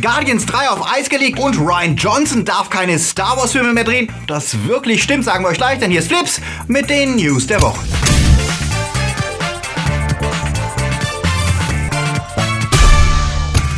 Guardians 0.00 0.46
3 0.46 0.70
auf 0.70 0.92
Eis 0.92 1.08
gelegt 1.08 1.38
und 1.38 1.58
Ryan 1.58 1.96
Johnson 1.96 2.44
darf 2.44 2.70
keine 2.70 2.98
Star 2.98 3.36
Wars 3.36 3.52
Filme 3.52 3.72
mehr 3.72 3.84
drehen. 3.84 4.12
Das 4.26 4.64
wirklich 4.64 5.02
stimmt, 5.02 5.24
sagen 5.24 5.44
wir 5.44 5.48
euch 5.48 5.58
gleich, 5.58 5.78
denn 5.78 5.90
hier 5.90 6.00
ist 6.00 6.08
Flips 6.08 6.40
mit 6.66 6.88
den 6.90 7.16
News 7.16 7.46
der 7.46 7.60
Woche. 7.62 7.80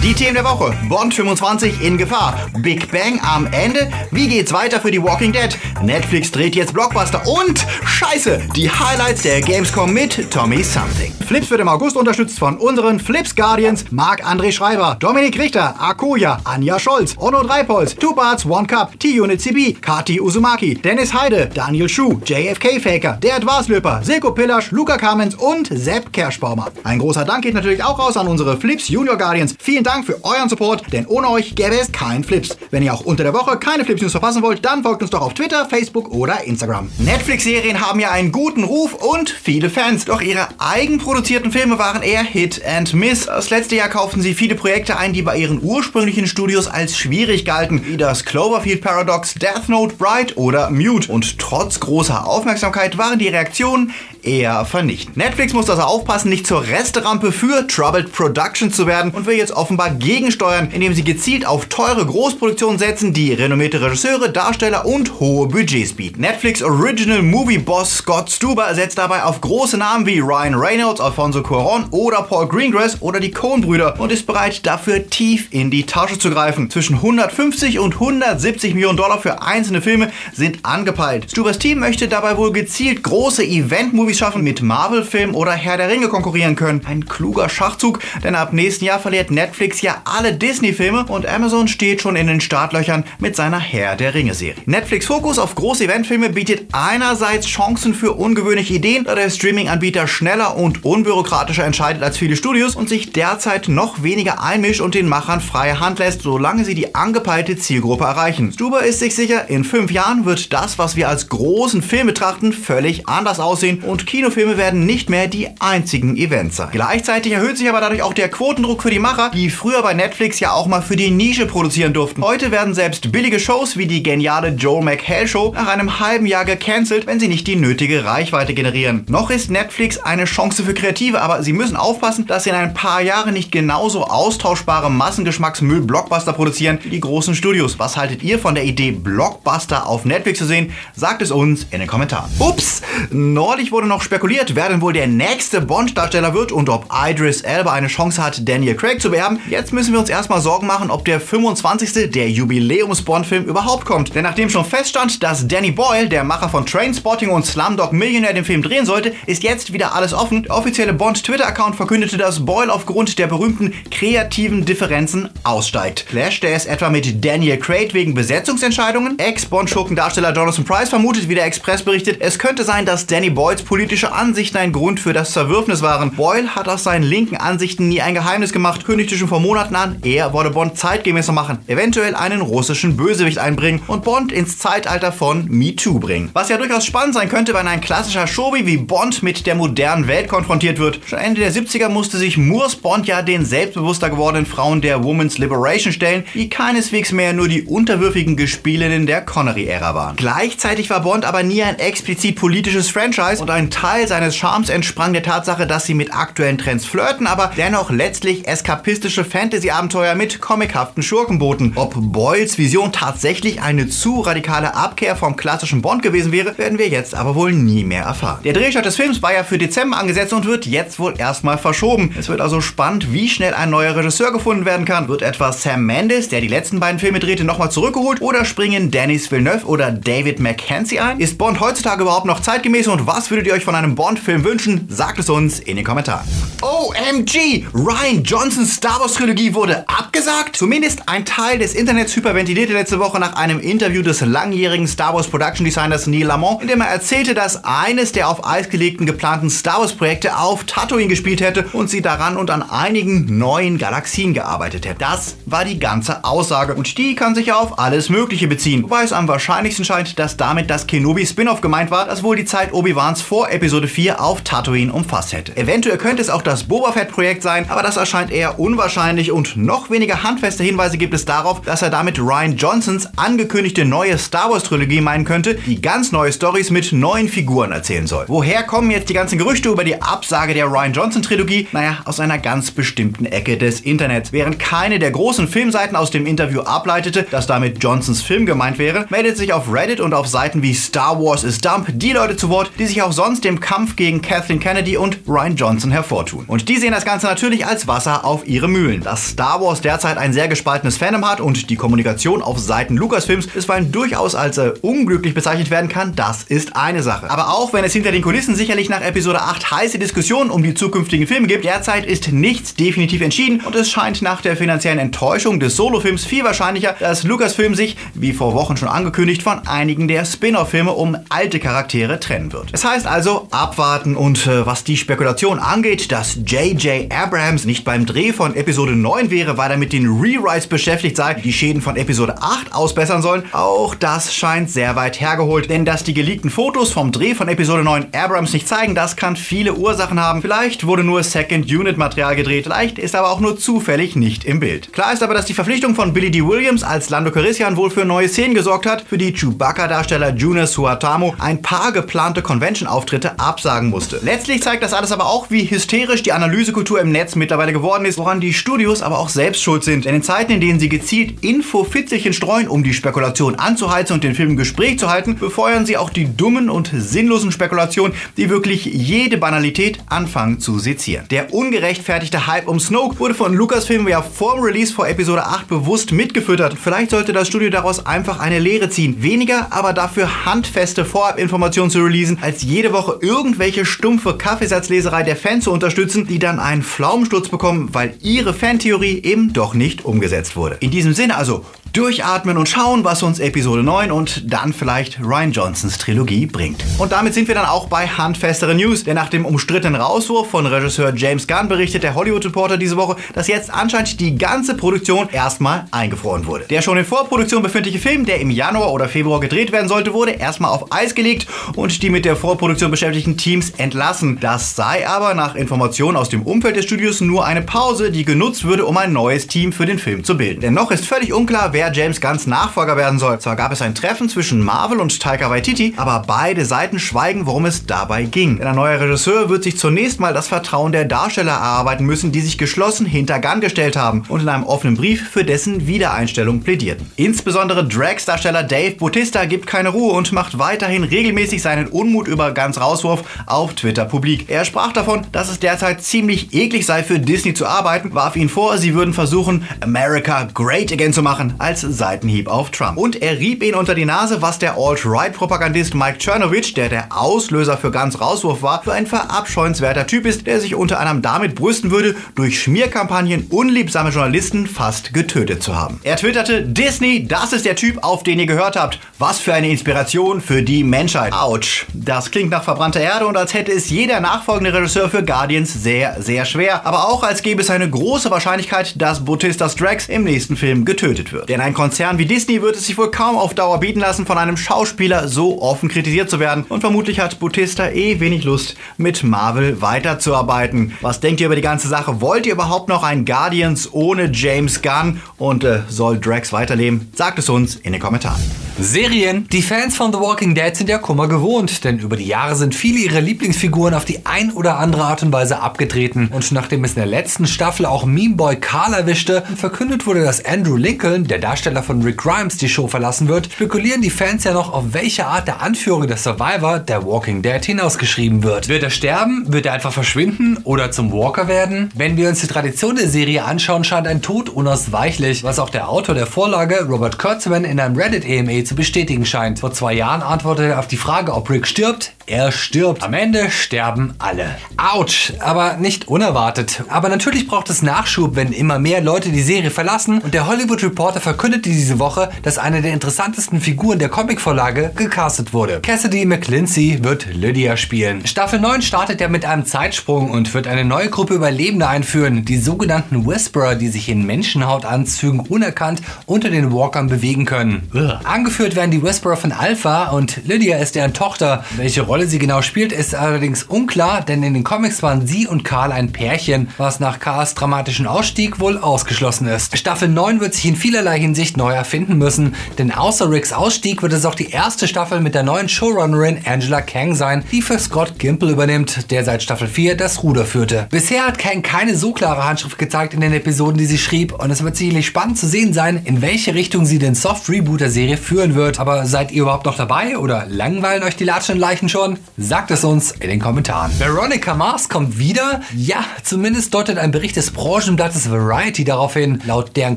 Die 0.07 0.15
Themen 0.15 0.35
der 0.35 0.45
Woche. 0.45 0.73
Bond 0.89 1.15
25 1.15 1.83
in 1.83 1.99
Gefahr. 1.99 2.39
Big 2.59 2.93
Bang 2.93 3.19
am 3.25 3.49
Ende. 3.51 3.91
Wie 4.13 4.29
geht's 4.29 4.53
weiter 4.53 4.81
für 4.81 4.93
die 4.93 5.03
Walking 5.03 5.33
Dead? 5.33 5.59
Netflix 5.83 6.31
dreht 6.31 6.55
jetzt 6.55 6.73
Blockbuster. 6.73 7.27
Und 7.27 7.67
Scheiße, 7.85 8.41
die 8.55 8.71
Highlights 8.71 9.23
der 9.23 9.41
Gamescom 9.41 9.93
mit 9.93 10.31
Tommy 10.31 10.63
Something. 10.63 11.13
Flips 11.27 11.51
wird 11.51 11.61
im 11.61 11.69
August 11.69 11.97
unterstützt 11.97 12.39
von 12.39 12.57
unseren 12.57 13.01
Flips 13.01 13.35
Guardians, 13.35 13.87
Marc-André 13.91 14.53
Schreiber, 14.53 14.97
Dominik 15.01 15.41
Richter, 15.41 15.75
Akoya, 15.81 16.39
Anja 16.45 16.79
Scholz, 16.79 17.17
Onno 17.19 17.43
Dreipols, 17.43 17.97
Two 17.97 18.15
Barts, 18.15 18.47
One 18.47 18.69
Cup, 18.69 18.97
T-Unit 19.01 19.41
CB, 19.41 19.73
Kati 19.81 20.21
Uzumaki, 20.21 20.77
Dennis 20.77 21.13
Heide, 21.13 21.51
Daniel 21.53 21.89
Schuh, 21.89 22.21
JFK 22.25 22.81
Faker, 22.81 23.19
der 23.21 23.35
Advarslöper, 23.37 24.05
Silko 24.05 24.31
Pillasch, 24.31 24.71
Luca 24.71 24.99
Kamens 24.99 25.35
und 25.35 25.67
Sepp 25.67 26.13
Kerschbaumer. 26.13 26.69
Ein 26.85 27.01
großer 27.01 27.25
Dank 27.25 27.43
geht 27.43 27.55
natürlich 27.55 27.83
auch 27.83 27.99
raus 27.99 28.17
an 28.17 28.29
unsere 28.29 28.57
Flips 28.57 28.89
Junior 28.89 29.19
Guardians. 29.19 29.57
Vielen 29.59 29.83
Dank 29.83 29.96
für 30.05 30.25
euren 30.25 30.49
Support, 30.49 30.93
denn 30.93 31.07
ohne 31.07 31.31
euch 31.31 31.55
gäbe 31.55 31.79
es 31.79 31.93
kein 31.93 32.25
Flips. 32.25 32.57
Wenn 32.71 32.83
ihr 32.83 32.93
auch 32.93 33.03
unter 33.03 33.23
der 33.23 33.35
Woche 33.35 33.59
keine 33.59 33.85
Flips 33.85 34.03
News 34.03 34.13
verpassen 34.13 34.43
wollt, 34.43 34.65
dann 34.65 34.83
folgt 34.83 35.03
uns 35.03 35.11
doch 35.11 35.21
auf 35.21 35.35
Twitter, 35.35 35.67
Facebook 35.67 36.11
oder 36.11 36.45
Instagram. 36.45 36.91
Netflix-Serien 36.99 37.81
haben 37.81 38.01
ja 38.01 38.11
einen 38.11 38.33
guten 38.33 38.65
Ruf 38.65 38.95
und 38.95 39.31
viele 39.31 39.71
Fans, 39.71 40.05
doch 40.05 40.21
ihre 40.21 40.49
eigenproduzierten 40.59 41.53
Filme 41.53 41.79
waren 41.79 42.03
eher 42.03 42.23
Hit 42.23 42.65
and 42.65 42.95
Miss. 42.95 43.27
Das 43.27 43.51
letzte 43.51 43.77
Jahr 43.77 43.89
kauften 43.89 44.23
sie 44.23 44.35
viele 44.35 44.55
Projekte 44.55 44.99
ein, 44.99 45.13
die 45.13 45.23
bei 45.23 45.37
ihren 45.37 45.63
ursprünglichen 45.63 46.27
Studios 46.27 46.67
als 46.67 46.97
schwierig 46.97 47.45
galten, 47.45 47.87
wie 47.87 47.97
das 47.97 48.25
Cloverfield 48.25 48.81
Paradox, 48.81 49.35
Death 49.35 49.69
Note, 49.69 49.97
Bright 49.97 50.37
oder 50.37 50.71
Mute. 50.71 51.11
Und 51.11 51.39
trotz 51.39 51.81
großer 51.81 52.27
Aufmerksamkeit 52.27 52.99
waren 52.99 53.19
die 53.19 53.29
Reaktionen 53.29 53.93
eher 54.27 54.65
vernichtend. 54.65 55.17
Netflix 55.17 55.53
muss 55.53 55.71
also 55.71 55.83
aufpassen, 55.83 56.29
nicht 56.29 56.47
zur 56.47 56.67
Resterampe 56.67 57.33
für 57.33 57.67
Troubled 57.67 58.13
Productions 58.13 58.75
zu 58.75 58.87
werden 58.87 59.13
und 59.13 59.27
will 59.27 59.37
jetzt 59.37 59.53
offenbar 59.53 59.91
gegensteuern, 59.91 60.71
indem 60.73 60.95
sie 60.95 61.05
gezielt 61.05 61.47
auf 61.47 61.67
teure 61.67 62.05
Großproduktionen 62.05 62.79
setzen, 62.79 63.13
die 63.13 63.33
renommierte 63.33 63.81
Regisseure, 63.81 64.31
Darsteller 64.31 64.85
und 64.85 65.21
hohe 65.21 65.47
Budgets 65.47 65.93
bieten. 65.93 66.21
Netflix 66.21 66.63
Original 66.63 67.23
Movie 67.23 67.59
Boss 67.59 67.99
Scott 67.99 68.31
Stuber 68.31 68.75
setzt 68.75 68.99
dabei 68.99 69.23
auf 69.23 69.41
große 69.41 69.79
Namen 69.79 70.07
wie 70.07 70.19
Ryan 70.19 70.55
Reynolds, 70.55 71.01
Alfonso 71.01 71.41
Cuarón 71.41 71.91
oder 71.93 72.23
Paul 72.23 72.49
Greengrass 72.49 73.01
oder 73.01 73.21
die 73.21 73.31
Coen-Brüder 73.31 74.01
und 74.01 74.11
ist 74.11 74.27
bereit, 74.27 74.67
dafür 74.67 75.09
tief 75.09 75.49
in 75.51 75.71
die 75.71 75.87
Tasche 75.87 76.19
zu 76.19 76.31
greifen. 76.31 76.71
Zwischen 76.71 76.97
150 76.97 77.79
und 77.79 77.95
170 77.95 78.75
Millionen 78.75 78.97
Dollar 78.97 79.21
für 79.21 79.43
einzelne 79.43 79.81
Filme 79.81 80.11
sind 80.33 80.65
angepeilt. 80.65 81.31
Stubers 81.31 81.59
Team 81.59 81.79
möchte 81.79 82.09
dabei 82.09 82.37
wohl 82.37 82.53
gezielt 82.53 83.03
große 83.03 83.45
Event-Movies 83.45 84.16
schaffen, 84.19 84.43
mit 84.43 84.63
Marvel-Filmen 84.63 85.35
oder 85.35 85.53
Herr 85.53 85.77
der 85.77 85.89
Ringe 85.89 86.09
konkurrieren 86.09 86.57
können. 86.57 86.83
Ein 86.87 87.07
kluger 87.07 87.49
Schachzug, 87.49 88.01
denn 88.23 88.35
ab 88.35 88.53
nächsten 88.53 88.85
Jahr 88.85 88.99
verliert 88.99 89.31
Netflix 89.31 89.83
ja 89.83 90.03
alle 90.05 90.33
Disney-Filme 90.33 91.07
und 91.07 91.27
Amazon 91.27 91.69
steht 91.69 92.03
schon 92.03 92.17
in 92.17 92.27
den 92.27 92.41
Startlöchern 92.41 93.05
mit 93.19 93.37
seiner 93.37 93.59
Herr 93.59 93.97
der 93.97 94.15
Ringe-Serie. 94.15 94.63
Netflix 94.67 95.07
Fokus 95.07 95.39
auf 95.39 95.55
große 95.55 95.85
Eventfilme 95.85 96.31
bietet 96.31 96.69
einerseits 96.73 97.47
Chancen 97.47 97.95
für 97.95 98.13
ungewöhnliche 98.13 98.75
Ideen, 98.75 99.05
da 99.05 99.15
der 99.15 99.31
Streaming-Anbieter 99.31 100.07
schneller 100.07 100.57
und 100.57 100.85
unbürokratischer 100.85 101.65
entscheidet 101.65 102.03
als 102.03 102.19
viele 102.19 102.37
Studios 102.37 102.77
und 102.77 102.89
sich 102.89 103.13
derzeit 103.13 103.69
noch 103.69 104.03
weniger 104.03 104.43
einmischt 104.43 104.81
und 104.81 104.95
den 104.95 105.09
Machern 105.09 105.41
freie 105.41 105.81
Hand 105.81 105.99
lässt, 105.99 106.23
solange 106.23 106.65
sie 106.65 106.75
die 106.75 106.95
angepeilte 106.95 107.57
Zielgruppe 107.57 108.05
erreichen. 108.05 108.53
Stuber 108.53 108.85
ist 108.85 109.01
sich 109.01 109.15
sicher, 109.15 109.49
in 109.49 109.65
fünf 109.65 109.91
Jahren 109.91 110.25
wird 110.25 110.53
das, 110.53 110.79
was 110.79 110.97
wir 110.97 111.09
als 111.09 111.29
großen 111.29 111.83
Film 111.83 112.07
betrachten, 112.07 112.53
völlig 112.53 113.09
anders 113.09 113.41
aussehen 113.41 113.83
und 113.83 114.06
Kinofilme 114.07 114.57
werden 114.57 114.87
nicht 114.87 115.11
mehr 115.11 115.27
die 115.27 115.49
einzigen 115.59 116.17
Events 116.17 116.57
sein. 116.57 116.69
Gleichzeitig 116.73 117.33
erhöht 117.33 117.59
sich 117.59 117.69
aber 117.69 117.81
dadurch 117.81 118.03
auch 118.03 118.15
der 118.15 118.31
Quotendruck 118.31 118.83
für 118.83 118.91
die 118.91 118.99
Macher, 118.99 119.31
die 119.35 119.51
früher 119.51 119.83
bei 119.83 119.93
Netflix 119.95 120.41
ja 120.41 120.53
auch 120.53 120.67
mal 120.67 120.81
für 120.81 120.97
die 120.97 121.11
Nische 121.11 121.47
produzieren 121.47 121.93
durften. 121.93 122.23
Heute 122.23 122.51
werden 122.51 122.75
selbst 122.75 123.13
billige 123.13 123.39
Shows 123.39 123.77
wie 123.77 123.87
die 123.87 124.03
geniale 124.03 124.49
Joel 124.49 124.85
McHale 124.85 125.29
Show 125.29 125.53
nach 125.55 125.69
einem 125.69 126.01
halben 126.01 126.27
Jahr 126.27 126.45
gecancelt, 126.45 127.07
wenn 127.07 127.21
sie 127.21 127.29
nicht 127.29 127.47
die 127.47 127.57
nötige 127.57 128.05
Reichweite 128.05 128.55
generieren. 128.55 129.05
Noch 129.09 129.31
ist 129.31 129.51
Netflix 129.51 129.99
eine 129.99 130.25
Chance 130.25 130.63
für 130.63 130.75
Kreative, 130.75 131.21
aber 131.21 131.43
sie 131.43 131.53
müssen 131.53 131.77
aufpassen, 131.77 132.27
dass 132.27 132.45
sie 132.45 132.51
in 132.51 132.57
ein 132.57 132.75
paar 132.75 133.03
Jahren 133.03 133.35
nicht 133.35 133.53
genauso 133.53 134.05
austauschbare 134.05 134.91
Massengeschmacksmüll-Blockbuster 134.91 136.33
produzieren 136.33 136.79
wie 136.85 136.91
die 136.91 137.01
großen 137.01 137.35
Studios. 137.35 137.79
Was 137.79 137.97
haltet 137.97 138.23
ihr 138.23 138.39
von 138.39 138.55
der 138.55 138.65
Idee, 138.65 138.93
Blockbuster 138.93 139.87
auf 139.87 140.05
Netflix 140.05 140.39
zu 140.39 140.47
sehen? 140.47 140.73
Sagt 140.95 141.23
es 141.23 141.31
uns 141.31 141.67
in 141.71 141.81
den 141.81 141.89
Kommentaren. 141.89 142.31
Ups! 142.39 142.83
Neulich 143.11 143.73
wurde 143.73 143.89
noch 143.89 143.96
spekuliert, 144.03 144.55
wer 144.55 144.69
denn 144.69 144.81
wohl 144.81 144.93
der 144.93 145.07
nächste 145.07 145.61
Bond-Darsteller 145.61 146.35
wird 146.35 146.53
und 146.53 146.69
ob 146.69 146.87
Idris 146.93 147.43
Elba 147.43 147.73
eine 147.73 147.89
Chance 147.89 148.23
hat, 148.23 148.49
Daniel 148.49 148.75
Craig 148.75 149.01
zu 149.01 149.11
beerben. 149.11 149.41
Jetzt 149.49 149.73
müssen 149.73 149.93
wir 149.93 150.01
uns 150.01 150.11
erstmal 150.11 150.41
Sorgen 150.41 150.67
machen, 150.67 150.91
ob 150.91 151.05
der 151.05 151.21
25. 151.21 152.11
der 152.11 152.31
Jubiläums-Bond-Film 152.31 153.45
überhaupt 153.45 153.85
kommt. 153.85 154.15
Denn 154.15 154.23
nachdem 154.23 154.51
schon 154.51 154.65
feststand, 154.65 155.23
dass 155.23 155.49
Danny 155.49 155.71
Boyle, 155.71 156.09
der 156.09 156.25
Macher 156.25 156.49
von 156.49 156.67
Trainspotting 156.67 157.31
und 157.31 157.47
Slumdog 157.47 157.93
Millionaire, 157.93 158.35
den 158.35 158.45
Film 158.45 158.63
drehen 158.63 158.87
sollte, 158.87 159.15
ist 159.27 159.43
jetzt 159.43 159.73
wieder 159.73 159.95
alles 159.95 160.13
offen. 160.13 160.45
Der 160.45 160.57
offizielle 160.57 160.93
Bond-Twitter-Account 160.93 161.77
verkündete, 161.77 162.17
dass 162.17 162.45
Boyle 162.45 162.73
aufgrund 162.73 163.19
der 163.19 163.27
berühmten 163.27 163.73
kreativen 163.91 164.65
Differenzen 164.65 165.29
aussteigt. 165.45 166.07
Clasht 166.09 166.45
er 166.45 166.55
es 166.55 166.67
etwa 166.67 166.91
mit 166.91 167.25
Daniel 167.25 167.59
Craig 167.59 167.95
wegen 167.95 168.15
Besetzungsentscheidungen? 168.15 169.19
Ex-Bond-Schurkendarsteller 169.19 170.33
Jonathan 170.33 170.65
Price 170.65 170.89
vermutet, 170.89 171.29
wie 171.29 171.35
der 171.35 171.45
Express 171.45 171.83
berichtet, 171.83 172.21
es 172.21 172.39
könnte 172.39 172.65
sein, 172.65 172.87
dass 172.87 173.07
Danny 173.07 173.31
Boyles 173.31 173.63
politische 173.77 174.15
Ansichten 174.15 174.57
ein 174.57 174.73
Grund 174.73 175.01
für 175.01 175.13
das 175.13 175.33
Zerwürfnis 175.33 175.83
waren. 175.83 176.13
Boyle 176.13 176.55
hat 176.57 176.67
aus 176.67 176.83
seinen 176.83 177.03
linken 177.03 177.37
Ansichten 177.37 177.89
nie 177.89 178.01
ein 178.01 178.15
Geheimnis 178.15 178.55
gemacht, 178.55 178.87
kündigte 178.87 179.19
schon 179.19 179.29
vor 179.29 179.39
Monaten 179.39 179.77
an, 179.77 179.97
er 180.03 180.33
wolle 180.33 180.49
Bond 180.49 180.79
zeitgemäßer 180.79 181.33
machen, 181.35 181.59
eventuell 181.67 182.15
einen 182.15 182.41
russischen 182.41 182.97
Bösewicht 182.97 183.37
einbringen 183.37 183.83
und 183.87 184.03
Bond 184.03 184.33
ins 184.33 184.57
Zeitalter 184.57 185.13
von 185.13 185.45
MeToo 185.51 185.99
bringen. 185.99 186.31
Was 186.33 186.49
ja 186.49 186.57
durchaus 186.57 186.87
spannend 186.87 187.13
sein 187.13 187.29
könnte, 187.29 187.53
wenn 187.53 187.69
ein 187.69 187.83
klassischer 187.83 188.27
Shobi 188.27 188.65
wie 188.65 188.79
Bond 188.79 189.23
mit 189.23 189.45
der 189.45 189.55
modernen 189.55 190.09
Welt 190.09 190.29
konfrontiert 190.29 190.79
wird. 190.79 191.01
Schon 191.05 191.19
Ende 191.19 191.43
der 191.43 191.53
70er 191.53 191.91
musste 191.91 192.17
sich 192.17 192.39
Moores 192.39 192.77
Bond 192.77 193.07
ja 193.07 193.21
den 193.21 193.45
selbstbewusster 193.45 194.09
gewordenen 194.09 194.47
Frauen 194.47 194.81
der 194.81 195.05
Women's 195.05 195.37
Liberation 195.37 195.93
stellen, 195.93 196.25
die 196.33 196.49
keineswegs 196.49 197.13
mehr 197.13 197.35
nur 197.35 197.49
die 197.49 197.65
unterwürfigen 197.65 198.39
Gespielinnen 198.39 199.07
der 199.07 199.21
Connery-Ära 199.21 199.95
waren. 199.95 200.17
Gleichzeitig 200.17 200.89
war 200.89 201.03
Bond 201.03 201.27
aber 201.27 201.43
nie 201.43 201.63
ein 201.63 201.79
explizit 201.79 202.37
politisches 202.37 202.89
Franchise 202.89 203.43
und 203.43 203.51
ein 203.51 203.66
Teil 203.71 204.09
seines 204.09 204.37
Charmes 204.37 204.69
entsprang 204.69 205.13
der 205.13 205.23
Tatsache, 205.23 205.67
dass 205.67 205.87
sie 205.87 205.95
mit 205.95 206.15
aktuellen 206.15 206.59
Trends 206.59 206.87
flirten, 206.87 207.27
aber 207.27 207.51
dennoch 207.57 207.91
letztlich 207.91 208.47
eskapistische 208.47 209.25
Fantasy-Abenteuer 209.25 210.15
mit 210.15 210.41
comichaften 210.41 211.03
Schurken 211.03 211.39
boten. 211.39 211.73
Ob 211.75 211.95
Boyles 211.97 212.59
Vision 212.59 212.93
tatsächlich 212.93 213.63
eine 213.63 213.89
zu 213.89 214.21
radikale 214.21 214.75
Abkehr 214.75 215.17
vom 215.17 215.37
klassischen 215.37 215.83
Bond 215.83 216.03
gewesen 216.03 216.33
wäre, 216.33 216.57
werden 216.59 216.79
wir 216.79 216.89
jetzt 216.89 217.15
aber 217.15 217.35
wohl 217.35 217.53
nie 217.53 217.85
mehr 217.85 218.05
erfahren. 218.05 218.41
Der 218.45 218.53
Drehstart 218.53 218.87
des 218.87 218.97
Films 218.97 219.23
war 219.23 219.35
ja 219.35 219.45
für 219.45 219.59
Dezember 219.59 219.99
angesetzt 219.99 220.33
und 220.33 220.47
wird 220.47 220.67
jetzt 220.67 220.99
wohl 220.99 221.15
erstmal 221.19 221.59
verschoben. 221.59 222.15
Es 222.19 222.29
wird 222.29 222.41
also 222.41 222.61
spannend, 222.61 223.13
wie 223.13 223.29
schnell 223.29 223.55
ein 223.55 223.71
neuer 223.71 223.97
Regisseur 223.97 224.33
gefunden 224.33 224.65
werden 224.65 224.87
kann. 224.87 225.09
Wird 225.09 225.23
etwa 225.23 225.53
Sam 225.53 225.85
Mendes, 225.85 226.29
der 226.29 226.41
die 226.41 226.49
letzten 226.49 226.81
beiden 226.81 226.99
Filme 226.99 227.21
drehte, 227.21 227.45
nochmal 227.45 227.71
zurückgeholt 227.71 228.21
oder 228.21 228.45
springen 228.45 228.91
Dennis 228.91 229.31
Villeneuve 229.31 229.67
oder 229.67 229.91
David 229.91 230.41
Mackenzie 230.41 231.01
ein? 231.01 231.21
Ist 231.21 231.39
Bond 231.39 231.61
heutzutage 231.61 232.03
überhaupt 232.03 232.27
noch 232.27 232.41
zeitgemäß 232.41 232.89
und 232.89 233.07
was 233.07 233.31
würdet 233.31 233.47
ihr 233.47 233.55
euch 233.57 233.65
von 233.65 233.75
einem 233.75 233.95
Bond-Film 233.95 234.45
wünschen? 234.45 234.87
Sagt 234.89 235.19
es 235.19 235.31
uns 235.31 235.59
in 235.61 235.77
den 235.77 235.85
Kommentaren. 235.85 236.27
OMG! 236.61 237.65
Ryan 237.75 238.23
Johnsons 238.23 238.75
Star 238.75 239.01
Wars 239.01 239.15
Trilogie 239.15 239.55
wurde 239.55 239.89
abgesagt? 239.89 240.57
Zumindest 240.57 241.09
ein 241.09 241.25
Teil 241.25 241.59
des 241.59 241.75
Internets 241.75 242.15
hyperventilierte 242.15 242.73
letzte 242.73 242.99
Woche 242.99 243.19
nach 243.19 243.35
einem 243.35 243.61
Interview 243.61 244.03
des 244.03 244.21
langjährigen 244.21 244.87
Star 244.87 245.15
Wars 245.15 245.29
Production 245.29 245.65
Designers 245.65 246.07
Neil 246.07 246.27
Lamont, 246.27 246.63
in 246.63 246.69
dem 246.69 246.81
er 246.81 246.89
erzählte, 246.89 247.35
dass 247.35 247.65
eines 247.65 248.13
der 248.13 248.29
auf 248.29 248.47
Eis 248.47 248.69
gelegten 248.69 249.07
geplanten 249.07 249.49
Star 249.49 249.81
Wars 249.81 249.95
Projekte 249.95 250.39
auf 250.39 250.65
Tatooine 250.65 251.09
gespielt 251.09 251.41
hätte 251.41 251.67
und 251.73 251.89
sie 251.89 252.03
daran 252.03 252.37
und 252.37 252.51
an 252.51 252.63
einigen 252.63 253.39
neuen 253.39 253.79
Galaxien 253.79 254.35
gearbeitet 254.35 254.87
hätte. 254.87 254.99
Das 254.99 255.37
war 255.47 255.65
die 255.65 255.79
ganze 255.79 256.25
Aussage 256.25 256.75
und 256.75 256.99
die 256.99 257.15
kann 257.15 257.35
sich 257.35 257.47
ja 257.47 257.57
auf 257.57 257.79
alles 257.79 258.11
Mögliche 258.11 258.49
beziehen. 258.49 258.83
Wobei 258.83 259.03
es 259.03 259.13
am 259.13 259.29
wahrscheinlichsten 259.29 259.85
scheint, 259.85 260.19
dass 260.19 260.37
damit 260.37 260.69
das 260.69 260.87
Kenobi 260.87 261.27
Spin-off 261.27 261.61
gemeint 261.61 261.91
war, 261.91 262.07
das 262.07 262.23
wohl 262.23 262.37
die 262.37 262.45
Zeit 262.45 262.73
Obi-Wans 262.73 263.23
vor 263.23 263.46
Episode 263.51 263.89
4 263.89 264.21
auf 264.21 264.43
Tatooine 264.43 264.93
umfasst 264.93 265.33
hätte. 265.33 265.57
Eventuell 265.57 265.99
könnte 265.99 266.23
es 266.23 266.31
auch 266.31 266.43
das 266.43 266.65
Boba 266.65 266.93
Fett-Projekt 266.93 267.43
sein, 267.43 267.67
aber 267.69 267.83
das 267.83 267.97
erscheint 267.97 268.31
eher 268.31 268.59
unwahrscheinlich 268.59 269.33
und 269.33 269.57
noch 269.57 269.91
weniger 269.91 270.23
handfeste 270.23 270.65
Hinweise 270.65 270.99
gibt 270.99 271.15
es 271.15 271.25
darauf, 271.25 271.63
dass 271.63 271.83
er 271.83 271.91
damit 271.91 272.19
Ryan 272.19 272.57
Johnsons 272.57 273.09
angekündigte 273.17 273.85
neue 273.85 274.19
Star 274.19 274.51
Wars-Trilogie 274.51 275.01
meinen 275.01 275.25
könnte, 275.25 275.55
die 275.55 275.81
ganz 275.81 276.13
neue 276.13 276.33
Stories 276.33 276.71
mit 276.71 276.93
neuen 276.93 277.29
Figuren 277.29 277.73
erzählen 277.73 278.07
soll. 278.07 278.25
Woher 278.29 278.63
kommen 278.63 278.91
jetzt 278.91 279.09
die 279.09 279.15
ganzen 279.15 279.39
Gerüchte 279.39 279.69
über 279.69 279.85
die 279.85 280.01
Absage 280.01 280.55
der 280.55 280.67
Ryan 280.67 280.93
Johnson-Trilogie? 280.93 281.69
Naja, 281.73 281.99
aus 282.05 282.21
einer 282.21 282.39
ganz 282.39 282.71
bestimmten 282.71 283.27
Ecke 283.27 283.57
des 283.57 283.81
Internets. 283.81 284.33
Während 284.33 284.59
keine 284.59 284.99
der 284.99 285.11
großen 285.11 285.49
Filmseiten 285.49 285.97
aus 285.97 286.11
dem 286.11 286.27
Interview 286.27 286.61
ableitete, 286.61 287.27
dass 287.31 287.47
damit 287.47 287.83
Johnsons 287.83 288.23
Film 288.23 288.47
gemeint 288.47 288.79
wäre, 288.79 289.07
meldet 289.11 289.37
sich 289.37 289.53
auf 289.53 289.73
Reddit 289.73 290.01
und 290.01 290.15
auf 290.15 290.27
Seiten 290.27 290.63
wie 290.63 290.75
Star 290.75 291.21
Wars 291.21 291.45
is 291.45 291.59
Dump 291.59 291.89
die 291.93 292.13
Leute 292.13 292.37
zu 292.37 292.49
Wort, 292.49 292.71
die 292.79 292.87
sich 292.87 293.03
auch 293.03 293.13
sonst 293.13 293.36
dem 293.41 293.61
Kampf 293.61 293.97
gegen 293.97 294.23
Kathleen 294.23 294.61
Kennedy 294.61 294.97
und 294.97 295.19
Ryan 295.29 295.57
Johnson 295.57 295.91
hervortun. 295.91 296.45
Und 296.47 296.69
die 296.69 296.77
sehen 296.77 296.93
das 296.93 297.05
Ganze 297.05 297.27
natürlich 297.27 297.67
als 297.67 297.87
Wasser 297.87 298.25
auf 298.25 298.47
ihre 298.47 298.69
Mühlen. 298.69 299.03
Dass 299.03 299.29
Star 299.29 299.61
Wars 299.61 299.81
derzeit 299.81 300.19
ein 300.19 300.33
sehr 300.33 300.49
gespaltenes 300.49 300.97
Fandom 300.97 301.29
hat 301.29 301.41
und 301.41 301.71
die 301.71 301.77
Kommunikation 301.77 302.43
auf 302.43 302.59
Seiten 302.59 302.97
Lucasfilms 302.97 303.49
bisweilen 303.49 303.93
durchaus 303.93 304.35
als 304.35 304.59
äh, 304.59 304.73
unglücklich 304.83 305.35
bezeichnet 305.35 305.71
werden 305.71 305.89
kann, 305.89 306.15
das 306.15 306.45
ist 306.45 306.77
eine 306.77 307.03
Sache. 307.03 307.31
Aber 307.31 307.51
auch 307.51 307.73
wenn 307.73 307.85
es 307.85 307.93
hinter 307.93 308.13
den 308.13 308.23
Kulissen 308.23 308.55
sicherlich 308.55 308.89
nach 308.89 309.03
Episode 309.03 309.43
8 309.43 309.71
heiße 309.71 309.99
Diskussionen 309.99 310.51
um 310.51 310.63
die 310.63 310.75
zukünftigen 310.75 311.27
Filme 311.27 311.47
gibt, 311.47 311.65
derzeit 311.65 312.07
ist 312.07 312.33
nichts 312.33 312.75
definitiv 312.75 313.21
entschieden 313.21 313.61
und 313.61 313.75
es 313.75 313.91
scheint 313.91 314.23
nach 314.23 314.41
der 314.41 314.57
finanziellen 314.57 314.99
Enttäuschung 314.99 315.61
des 315.61 315.77
Solo-Films 315.77 316.25
viel 316.25 316.45
wahrscheinlicher, 316.45 316.97
dass 316.99 317.25
Lucasfilm 317.25 317.75
sich, 317.75 317.97
wie 318.15 318.33
vor 318.33 318.55
Wochen 318.55 318.77
schon 318.77 318.89
angekündigt, 318.89 319.43
von 319.43 319.67
einigen 319.67 320.09
der 320.09 320.25
Spin-off-Filme 320.25 320.93
um 320.93 321.17
alte 321.29 321.61
Charaktere 321.61 322.21
trennen 322.21 322.53
wird. 322.53 322.71
Es 322.73 322.85
heißt 322.85 323.07
also 323.07 323.26
abwarten 323.27 324.17
und 324.17 324.47
äh, 324.47 324.67
was 324.67 324.85
die 324.85 324.97
Spekulation 324.97 325.59
angeht, 325.59 326.13
dass 326.13 326.37
J.J. 326.37 327.13
Abrams 327.13 327.65
nicht 327.65 327.85
beim 327.85 328.07
Dreh 328.07 328.33
von 328.33 328.55
Episode 328.55 328.95
9 328.95 329.31
wäre, 329.31 329.59
weil 329.59 329.71
er 329.71 329.77
mit 329.77 329.93
den 329.93 330.07
Rewrites 330.07 330.69
beschäftigt 330.69 331.17
sei, 331.17 331.35
die 331.35 331.53
Schäden 331.53 331.83
von 331.83 331.97
Episode 331.97 332.37
8 332.41 332.73
ausbessern 332.73 333.23
sollen, 333.23 333.43
auch 333.53 333.95
das 333.95 334.33
scheint 334.33 334.71
sehr 334.71 334.95
weit 334.97 335.21
hergeholt, 335.21 335.69
denn 335.69 335.85
dass 335.85 336.05
die 336.05 336.15
geleakten 336.15 336.51
Fotos 336.51 336.93
vom 336.93 337.11
Dreh 337.11 337.35
von 337.35 337.49
Episode 337.49 337.83
9 337.83 338.09
Abrams 338.15 338.53
nicht 338.53 338.69
zeigen, 338.69 338.95
das 338.95 339.17
kann 339.17 339.37
viele 339.37 339.75
Ursachen 339.75 340.21
haben. 340.21 340.41
Vielleicht 340.41 340.87
wurde 340.87 341.03
nur 341.03 341.23
Second 341.23 341.67
Unit 341.67 341.99
Material 341.99 342.37
gedreht, 342.37 342.65
vielleicht 342.65 342.99
ist 342.99 343.17
aber 343.17 343.31
auch 343.31 343.41
nur 343.41 343.59
zufällig 343.59 344.15
nicht 344.15 344.45
im 344.45 344.61
Bild. 344.61 344.93
Klar 344.93 345.13
ist 345.13 345.23
aber, 345.23 345.35
dass 345.35 345.47
die 345.47 345.55
Verpflichtung 345.55 345.95
von 345.95 346.13
Billy 346.13 346.31
D. 346.31 346.47
Williams 346.47 346.85
als 346.85 347.11
Lando 347.11 347.33
Calrissian 347.33 347.77
wohl 347.77 347.91
für 347.91 348.05
neue 348.05 348.29
Szenen 348.29 348.55
gesorgt 348.55 348.87
hat, 348.87 349.03
für 349.03 349.19
die 349.19 349.33
Chewbacca-Darsteller 349.33 350.35
Junior 350.35 350.67
Suatamo 350.67 351.35
ein 351.39 351.61
paar 351.61 351.93
geplante 351.93 352.43
Convention-Auftritte 352.43 353.16
absagen 353.25 353.91
musste. 353.91 354.21
Letztlich 354.23 354.63
zeigt 354.63 354.83
das 354.83 354.93
alles 354.93 355.13
aber 355.13 355.27
auch, 355.27 355.51
wie 355.51 355.71
hysterisch 355.71 356.23
die 356.23 356.33
Analysekultur 356.33 357.01
im 357.01 357.11
Netz 357.11 357.35
mittlerweile 357.35 357.73
geworden 357.73 358.05
ist, 358.05 358.19
woran 358.19 358.41
die 358.41 358.53
Studios 358.53 359.03
aber 359.03 359.19
auch 359.19 359.29
selbst 359.29 359.63
schuld 359.63 359.85
sind. 359.85 360.05
Denn 360.05 360.15
in 360.15 360.23
Zeiten, 360.23 360.53
in 360.53 360.61
denen 360.61 360.79
sie 360.79 360.89
gezielt 360.89 361.43
Info-Fitzelchen 361.45 362.33
streuen, 362.33 362.69
um 362.69 362.85
die 362.85 362.95
Spekulation 362.95 363.55
anzuheizen 363.55 364.15
und 364.15 364.25
den 364.25 364.35
Film 364.35 364.51
im 364.51 364.57
Gespräch 364.57 364.99
zu 364.99 365.11
halten, 365.11 365.37
befeuern 365.37 365.87
sie 365.87 365.97
auch 365.97 366.11
die 366.11 366.37
dummen 366.37 366.71
und 366.71 366.91
sinnlosen 366.95 367.53
Spekulationen, 367.53 368.15
die 368.37 368.51
wirklich 368.51 368.85
jede 368.85 369.39
Banalität 369.39 369.99
anfangen 370.09 370.61
zu 370.61 370.79
sezieren. 370.79 371.27
Der 371.31 371.53
ungerechtfertigte 371.53 372.47
Hype 372.47 372.69
um 372.69 372.81
Snoke 372.81 373.19
wurde 373.19 373.35
von 373.35 373.55
Lucasfilm 373.55 374.09
ja 374.09 374.23
vor 374.23 374.63
Release 374.63 374.93
vor 374.93 375.09
Episode 375.09 375.47
8 375.47 375.69
bewusst 375.69 376.13
mitgefüttert. 376.13 376.77
Vielleicht 376.79 377.11
sollte 377.11 377.33
das 377.33 377.49
Studio 377.49 377.71
daraus 377.71 378.05
einfach 378.07 378.41
eine 378.41 378.59
Lehre 378.59 378.91
ziehen. 378.91 379.23
Weniger, 379.23 379.69
aber 379.71 379.93
dafür 379.93 380.45
handfeste 380.45 381.05
Vorabinformationen 381.05 381.91
zu 381.91 382.03
releasen, 382.03 382.39
als 382.41 382.63
jede 382.63 382.93
Woche 382.93 383.06
irgendwelche 383.21 383.85
stumpfe 383.85 384.37
Kaffeesatzleserei 384.37 385.23
der 385.23 385.37
Fans 385.37 385.65
zu 385.65 385.73
unterstützen, 385.73 386.27
die 386.27 386.39
dann 386.39 386.59
einen 386.59 386.83
Pflaumensturz 386.83 387.49
bekommen, 387.49 387.91
weil 387.93 388.15
ihre 388.23 388.55
Fantheorie 388.55 389.23
eben 389.23 389.53
doch 389.53 389.75
nicht 389.75 390.05
umgesetzt 390.05 390.57
wurde. 390.57 390.77
In 390.81 390.91
diesem 390.91 391.13
Sinne 391.13 391.37
also 391.37 391.65
durchatmen 391.97 392.59
und 392.59 392.69
schauen, 392.69 393.05
was 393.05 393.23
uns 393.23 393.41
Episode 393.41 393.83
9 393.83 394.11
und 394.11 394.53
dann 394.53 394.75
vielleicht 394.75 395.19
Ryan 395.19 395.51
Johnsons 395.51 395.97
Trilogie 395.97 396.45
bringt. 396.45 396.85
Und 396.99 397.11
damit 397.11 397.33
sind 397.33 397.49
wir 397.49 397.55
dann 397.55 397.65
auch 397.65 397.89
bei 397.89 398.07
handfesteren 398.07 398.77
News, 398.77 399.05
denn 399.05 399.15
nach 399.15 399.31
dem 399.31 399.47
umstrittenen 399.47 399.99
Rauswurf 399.99 400.51
von 400.51 400.67
Regisseur 400.67 401.15
James 401.17 401.47
Gunn 401.47 401.69
berichtet 401.69 402.03
der 402.03 402.15
Hollywood 402.15 402.45
Reporter 402.45 402.77
diese 402.77 402.99
Woche, 402.99 403.17
dass 403.33 403.49
jetzt 403.49 403.73
anscheinend 403.73 404.21
die 404.21 404.37
ganze 404.37 404.77
Produktion 404.77 405.31
erstmal 405.31 405.87
eingefroren 405.91 406.45
wurde. 406.45 406.65
Der 406.69 406.83
schon 406.83 406.99
in 406.99 407.07
Vorproduktion 407.07 407.63
befindliche 407.63 407.99
Film, 407.99 408.27
der 408.27 408.41
im 408.41 408.51
Januar 408.51 408.93
oder 408.93 409.09
Februar 409.09 409.41
gedreht 409.41 409.73
werden 409.73 409.89
sollte, 409.89 410.13
wurde 410.13 410.33
erstmal 410.33 410.73
auf 410.73 410.93
Eis 410.93 411.15
gelegt 411.15 411.47
und 411.77 412.03
die 412.03 412.11
mit 412.11 412.27
der 412.27 412.37
Vorproduktion 412.37 412.91
beschäftigten 412.91 413.39
Teams 413.39 413.71
entlassen. 413.71 414.37
Das 414.39 414.77
sei 414.77 415.09
aber 415.09 415.33
nach 415.33 415.55
Informationen 415.55 416.19
aus 416.19 416.29
dem 416.29 416.43
Umfeld 416.43 416.77
des 416.77 416.85
Studios 416.85 417.23
nur 417.23 417.47
eine 417.47 417.63
Pause, 417.63 418.11
die 418.11 418.27
genutzt 418.27 418.65
würde, 418.65 418.85
um 418.85 418.99
ein 418.99 419.15
neues 419.15 419.47
Team 419.47 419.73
für 419.73 419.87
den 419.87 419.99
Film 419.99 420.25
zu 420.25 420.37
bilden. 420.37 420.61
Denn 420.61 420.75
noch 420.75 420.91
ist 420.91 421.07
völlig 421.07 421.33
unklar, 421.33 421.73
wer 421.73 421.86
James 421.93 422.21
Gunns 422.21 422.47
Nachfolger 422.47 422.97
werden 422.97 423.19
soll. 423.19 423.39
Zwar 423.39 423.57
gab 423.57 423.73
es 423.73 423.83
ein 423.83 423.95
Treffen 423.95 424.29
zwischen 424.29 424.61
Marvel 424.61 425.01
und 425.01 425.21
Taika 425.21 425.51
Waititi, 425.51 425.95
aber 425.97 426.23
beide 426.27 426.65
Seiten 426.65 426.99
schweigen, 426.99 427.47
worum 427.47 427.67
es 427.67 427.87
dabei 427.87 428.25
ging. 428.25 428.59
Denn 428.59 428.67
ein 428.67 428.75
neuer 428.75 429.01
Regisseur 429.01 429.49
wird 429.49 429.65
sich 429.65 429.79
zunächst 429.79 430.21
mal 430.21 430.35
das 430.35 430.49
Vertrauen 430.49 430.93
der 430.93 431.05
Darsteller 431.05 431.53
erarbeiten 431.53 432.05
müssen, 432.05 432.33
die 432.33 432.41
sich 432.41 432.59
geschlossen 432.59 433.07
hinter 433.07 433.41
Gunn 433.41 433.61
gestellt 433.61 433.97
haben 433.97 434.25
und 434.29 434.41
in 434.41 434.49
einem 434.49 434.65
offenen 434.65 434.97
Brief 434.97 435.29
für 435.29 435.45
dessen 435.45 435.87
Wiedereinstellung 435.87 436.61
plädierten. 436.61 437.11
Insbesondere 437.17 437.87
Drax-Darsteller 437.87 438.63
Dave 438.63 438.97
Bautista 438.97 439.45
gibt 439.45 439.67
keine 439.67 439.91
Ruhe 439.91 440.13
und 440.13 440.33
macht 440.33 440.59
weiterhin 440.59 441.05
regelmäßig 441.05 441.63
seinen 441.63 441.87
Unmut 441.87 442.29
über 442.29 442.53
Gunns 442.53 442.81
Rauswurf 442.81 443.23
auf 443.47 443.75
Twitter 443.75 444.05
publik. 444.05 444.49
Er 444.49 444.65
sprach 444.65 444.93
davon, 444.93 445.27
dass 445.33 445.51
es 445.51 445.59
derzeit 445.59 446.03
ziemlich 446.03 446.55
eklig 446.55 446.87
sei 446.87 447.03
für 447.03 447.19
Disney 447.19 447.55
zu 447.55 447.67
arbeiten, 447.67 448.15
warf 448.15 448.37
ihnen 448.37 448.49
vor, 448.49 448.79
sie 448.79 448.95
würden 448.95 449.15
versuchen, 449.15 449.65
America 449.81 450.49
Great 450.55 450.93
Again 450.93 451.13
zu 451.13 451.23
machen, 451.23 451.55
als 451.59 451.76
Seitenhieb 451.81 452.49
auf 452.49 452.71
Trump. 452.71 452.99
Und 452.99 453.23
er 453.23 453.39
rieb 453.39 453.63
ihn 453.63 453.75
unter 453.75 453.95
die 453.95 454.05
Nase, 454.05 454.43
was 454.43 454.59
der 454.59 454.77
Alt-Right-Propagandist 454.77 455.95
Mike 455.95 456.19
Chernovich, 456.19 456.75
der 456.75 456.89
der 456.89 457.09
Auslöser 457.11 457.77
für 457.77 457.91
Guns 457.91 458.21
Rauswurf 458.21 458.63
war, 458.63 458.83
für 458.83 458.93
ein 458.93 459.07
verabscheuenswerter 459.07 460.07
Typ 460.07 460.27
ist, 460.27 460.47
der 460.47 460.61
sich 460.61 460.75
unter 460.75 461.01
anderem 461.01 461.23
damit 461.23 461.55
brüsten 461.55 461.91
würde, 461.91 462.15
durch 462.35 462.63
Schmierkampagnen 462.63 463.47
unliebsame 463.51 464.11
Journalisten 464.11 464.67
fast 464.67 465.15
getötet 465.15 465.63
zu 465.63 465.77
haben. 465.77 466.01
Er 466.03 466.17
twitterte, 466.17 466.63
Disney, 466.63 467.27
das 467.27 467.53
ist 467.53 467.65
der 467.65 467.77
Typ, 467.77 468.03
auf 468.03 468.23
den 468.23 468.39
ihr 468.39 468.47
gehört 468.47 468.77
habt. 468.77 469.01
Was 469.19 469.39
für 469.39 469.55
eine 469.55 469.69
Inspiration 469.69 470.41
für 470.41 470.63
die 470.63 470.85
Menschheit. 470.85 471.33
Autsch. 471.33 471.87
Das 471.93 472.31
klingt 472.31 472.51
nach 472.51 472.65
verbrannter 472.65 473.01
Erde 473.01 473.27
und 473.27 473.37
als 473.37 473.55
hätte 473.55 473.73
es 473.73 473.91
jeder 473.91 474.21
nachfolgende 474.21 474.73
Regisseur 474.73 475.09
für 475.09 475.25
Guardians 475.25 475.73
sehr, 475.73 476.23
sehr 476.23 476.45
schwer. 476.45 476.87
Aber 476.87 477.09
auch 477.09 477.23
als 477.23 477.43
gäbe 477.43 477.63
es 477.63 477.71
eine 477.71 477.89
große 477.89 478.31
Wahrscheinlichkeit, 478.31 479.01
dass 479.01 479.25
Bautistas 479.25 479.77
Drax 479.77 480.09
im 480.09 480.25
nächsten 480.25 480.57
Film 480.57 480.85
getötet 480.85 481.33
wird. 481.33 481.49
Denn 481.49 481.61
ein 481.67 481.75
Konzern 481.75 482.19
wie 482.19 482.27
Disney 482.27 482.63
wird 482.63 482.77
es 482.77 482.87
sich 482.87 482.97
wohl 482.97 483.11
kaum 483.11 483.37
auf 483.37 483.53
Dauer 483.53 483.81
bieten 483.81 483.99
lassen, 483.99 484.25
von 484.25 484.39
einem 484.39 484.57
Schauspieler 484.57 485.27
so 485.27 485.61
offen 485.61 485.89
kritisiert 485.89 486.31
zu 486.31 486.39
werden. 486.39 486.65
Und 486.69 486.81
vermutlich 486.81 487.19
hat 487.19 487.41
Bautista 487.41 487.89
eh 487.89 488.21
wenig 488.21 488.45
Lust, 488.45 488.77
mit 488.99 489.25
Marvel 489.25 489.83
weiterzuarbeiten. 489.83 490.93
Was 491.01 491.19
denkt 491.19 491.41
ihr 491.41 491.47
über 491.47 491.57
die 491.57 491.63
ganze 491.63 491.89
Sache? 491.89 492.21
Wollt 492.21 492.47
ihr 492.47 492.53
überhaupt 492.53 492.89
noch 492.89 493.03
ein 493.03 493.25
Guardians 493.25 493.93
ohne 493.93 494.31
James 494.33 494.81
Gunn? 494.81 495.21
Und 495.39 495.65
äh, 495.65 495.81
soll 495.89 496.21
Drax 496.21 496.53
weiterleben? 496.53 497.11
Sagt 497.17 497.41
es 497.41 497.49
uns 497.49 497.75
in 497.75 497.91
den 497.91 498.01
Kommentaren. 498.01 498.66
Serien. 498.79 499.49
Die 499.53 499.63
Fans 499.63 499.97
von 499.97 500.13
The 500.13 500.19
Walking 500.19 500.55
Dead 500.55 500.77
sind 500.77 500.91
ja 500.91 500.99
Kummer 500.99 501.29
gewohnt, 501.29 501.83
denn 501.85 501.99
über 501.99 502.17
die 502.17 502.27
Jahre 502.27 502.57
sind 502.57 502.75
viele 502.75 502.99
ihrer 502.99 503.23
Lieblingsfiguren 503.23 503.95
auf 503.95 504.05
die 504.05 504.27
ein 504.27 504.53
oder 504.53 504.79
andere 504.79 505.05
Art 505.05 505.23
und 505.23 505.33
Weise 505.33 505.61
abgetreten. 505.61 506.29
Und 506.31 506.53
nachdem 506.53 506.85
es 506.85 506.91
in 506.91 506.97
der 506.97 507.07
letzten 507.07 507.47
Staffel 507.47 507.87
auch 507.87 508.05
Meme 508.05 508.35
Boy 508.35 508.57
Carl 508.57 508.93
erwischte, 508.93 509.45
verkündet 509.57 510.07
wurde, 510.07 510.23
dass 510.23 510.45
Andrew 510.45 510.77
Lincoln, 510.77 511.25
der 511.27 511.39
Darsteller 511.39 511.83
von 511.83 512.03
Rick 512.03 512.19
Grimes, 512.19 512.59
die 512.59 512.69
Show 512.69 512.87
verlassen 512.87 513.29
wird, 513.29 513.51
spekulieren 513.51 514.03
die 514.03 514.11
Fans 514.11 514.45
ja 514.45 514.53
noch, 514.53 514.71
auf 514.71 514.85
welche 514.93 515.27
Art 515.27 515.49
der 515.49 515.63
Anführer 515.63 516.07
der 516.07 516.19
Survivor, 516.19 516.79
der 516.79 517.07
Walking 517.07 517.41
Dead, 517.41 517.65
hinausgeschrieben 517.65 518.43
wird. 518.43 518.69
Wird 518.69 518.83
er 518.83 518.91
sterben? 518.91 519.45
Wird 519.49 519.65
er 519.65 519.73
einfach 519.73 519.93
verschwinden 519.93 520.59
oder 520.65 520.91
zum 520.91 521.13
Walker 521.13 521.49
werden? 521.49 521.89
Wenn 521.95 522.19
wir 522.19 522.29
uns 522.29 522.43
die 522.43 522.47
Tradition 522.47 522.97
der 522.97 523.09
Serie 523.09 523.45
anschauen, 523.45 523.85
scheint 523.85 524.07
ein 524.07 524.21
Tod 524.21 524.51
unausweichlich, 524.51 525.45
was 525.45 525.59
auch 525.59 525.71
der 525.71 525.89
Autor 525.89 526.15
der 526.15 526.27
Vorlage, 526.27 526.85
Robert 526.87 527.19
Kurtzman, 527.19 527.65
in 527.65 527.81
einem 527.81 527.97
Reddit-EMA 527.97 528.66
zu 528.67 528.75
bestätigen 528.75 529.25
scheint. 529.25 529.61
Vor 529.61 529.73
zwei 529.73 529.95
Jahren 529.95 530.23
antwortete 530.23 530.69
er 530.69 530.79
auf 530.79 530.89
die 530.89 530.97
Frage, 530.97 531.33
ob 531.33 531.49
Rick 531.49 531.67
stirbt. 531.67 532.16
Er 532.29 532.51
stirbt. 532.51 533.05
Am 533.05 533.15
Ende 533.15 533.53
sterben 533.53 534.15
alle. 534.19 534.57
Autsch, 534.77 535.33
aber 535.39 535.77
nicht 535.77 536.09
unerwartet. 536.09 536.83
Aber 536.89 537.09
natürlich 537.09 537.47
braucht 537.47 537.71
es 537.71 537.83
Nachschub, 537.83 538.35
wenn 538.35 538.51
immer 538.51 538.81
mehr 538.81 539.01
Leute 539.01 539.29
die 539.29 539.43
Serie 539.43 539.71
verlassen 539.71 540.19
und 540.19 540.35
der 540.35 540.49
Hollywood 540.49 540.83
Reporter 540.83 541.21
verkündete 541.21 541.69
diese 541.69 542.01
Woche, 542.01 542.31
dass 542.43 542.59
eine 542.59 542.83
der 542.83 542.95
interessantesten 542.95 543.61
Figuren 543.61 544.01
der 544.01 544.09
Comicvorlage 544.09 544.91
gecastet 544.97 545.53
wurde. 545.53 545.81
Cassidy 545.83 546.27
McClincy 546.27 546.99
wird 547.05 547.33
Lydia 547.33 547.77
spielen. 547.77 548.27
Staffel 548.27 548.59
9 548.59 548.83
startet 548.83 549.21
ja 549.21 549.29
mit 549.29 549.45
einem 549.45 549.65
Zeitsprung 549.65 550.33
und 550.33 550.53
wird 550.53 550.67
eine 550.67 550.85
neue 550.85 551.11
Gruppe 551.11 551.35
Überlebender 551.35 551.89
einführen, 551.89 552.45
die 552.45 552.59
sogenannten 552.59 553.25
Whisperer, 553.25 553.77
die 553.77 553.89
sich 553.89 554.09
in 554.09 554.27
Menschenhautanzügen 554.27 555.39
unerkannt 555.39 556.03
unter 556.27 556.51
den 556.51 556.73
Walkern 556.73 557.07
bewegen 557.07 557.45
können. 557.45 557.89
Ugh. 557.95 558.19
Angeführt 558.25 558.75
werden 558.75 558.91
die 558.91 559.05
Whisperer 559.05 559.37
von 559.37 559.53
Alpha 559.53 560.09
und 560.09 560.45
Lydia 560.45 560.79
ist 560.79 560.97
deren 560.97 561.15
Tochter. 561.15 561.65
Welche 561.77 562.03
Rolle 562.03 562.16
Rolle 562.17 562.29
sie 562.29 562.39
genau 562.39 562.63
spielt, 562.63 562.93
ist 562.93 563.15
allerdings 563.15 563.65
unklar, 563.65 564.23
denn 564.23 564.43
in 564.43 564.55
den 564.55 564.65
Comics 564.65 565.03
waren 565.03 565.27
sie 565.27 565.47
und 565.47 565.65
Karl 565.65 565.93
ein 565.93 566.13
Pärchen, 566.13 566.69
was 566.79 566.99
nach 566.99 567.19
Karls 567.19 567.53
dramatischen 567.53 568.07
Ausstieg 568.07 568.59
wohl 568.59 568.79
ausgeschlossen 568.79 569.47
ist. 569.49 569.77
Staffel 569.77 570.09
9 570.09 570.41
wird 570.41 570.55
sich 570.55 570.65
in 570.65 570.77
vielerlei 570.77 571.21
Hinsicht 571.21 571.59
neu 571.59 571.75
erfinden 571.75 572.17
müssen, 572.17 572.55
denn 572.79 572.91
außer 572.91 573.31
Ricks 573.31 573.53
Ausstieg 573.53 574.01
wird 574.01 574.15
es 574.15 574.25
auch 574.25 574.35
die 574.35 574.49
erste 574.49 574.89
Staffel 574.89 575.21
mit 575.21 575.35
der 575.35 575.43
neuen 575.43 575.69
Showrunnerin 575.69 576.39
Angela 576.47 576.81
Kang 576.81 577.15
sein, 577.15 577.45
die 577.53 577.61
für 577.61 577.79
Scott 577.79 578.19
Gimple 578.19 578.51
übernimmt, 578.51 579.11
der 579.11 579.23
seit 579.23 579.43
Staffel 579.43 579.69
4 579.69 579.95
das 579.95 580.23
Ruder 580.23 580.47
führte. 580.47 580.87
Bisher 580.91 581.27
hat 581.27 581.37
Kang 581.37 581.61
keine 581.61 581.97
so 581.97 582.15
klare 582.15 582.49
Handschrift 582.49 582.79
gezeigt 582.79 583.13
in 583.13 583.21
den 583.21 583.35
Episoden, 583.35 583.77
die 583.77 583.85
sie 583.85 583.99
schrieb 583.99 584.33
und 584.33 584.51
es 584.51 584.63
wird 584.63 584.79
sicherlich 584.79 585.05
spannend 585.05 585.37
zu 585.37 585.47
sehen 585.47 585.75
sein, 585.75 586.01
in 586.05 586.23
welche 586.23 586.55
Richtung 586.55 586.87
sie 586.87 586.99
den 586.99 587.15
Soft 587.15 587.51
Reboot 587.51 587.83
der 587.83 587.91
Serie 587.91 588.17
führen 588.17 588.55
wird. 588.55 588.81
Aber 588.81 589.05
seid 589.05 589.33
ihr 589.33 589.43
überhaupt 589.43 589.67
noch 589.67 589.77
dabei 589.77 590.17
oder 590.17 590.47
langweilen 590.49 591.03
euch 591.03 591.17
die 591.17 591.25
Latschen 591.25 591.59
Leichen 591.59 591.91
schon? 591.91 592.06
Sagt 592.37 592.71
es 592.71 592.85
uns 592.85 593.11
in 593.13 593.29
den 593.29 593.41
Kommentaren. 593.41 593.91
Veronica 593.99 594.55
Mars 594.55 594.89
kommt 594.89 595.19
wieder? 595.19 595.61
Ja, 595.75 596.05
zumindest 596.23 596.73
deutet 596.75 596.99
ein 596.99 597.11
Bericht 597.11 597.37
des 597.37 597.51
Branchenblattes 597.51 598.31
Variety 598.31 598.85
darauf 598.85 599.15
hin. 599.15 599.41
Laut 599.47 599.77
deren 599.77 599.97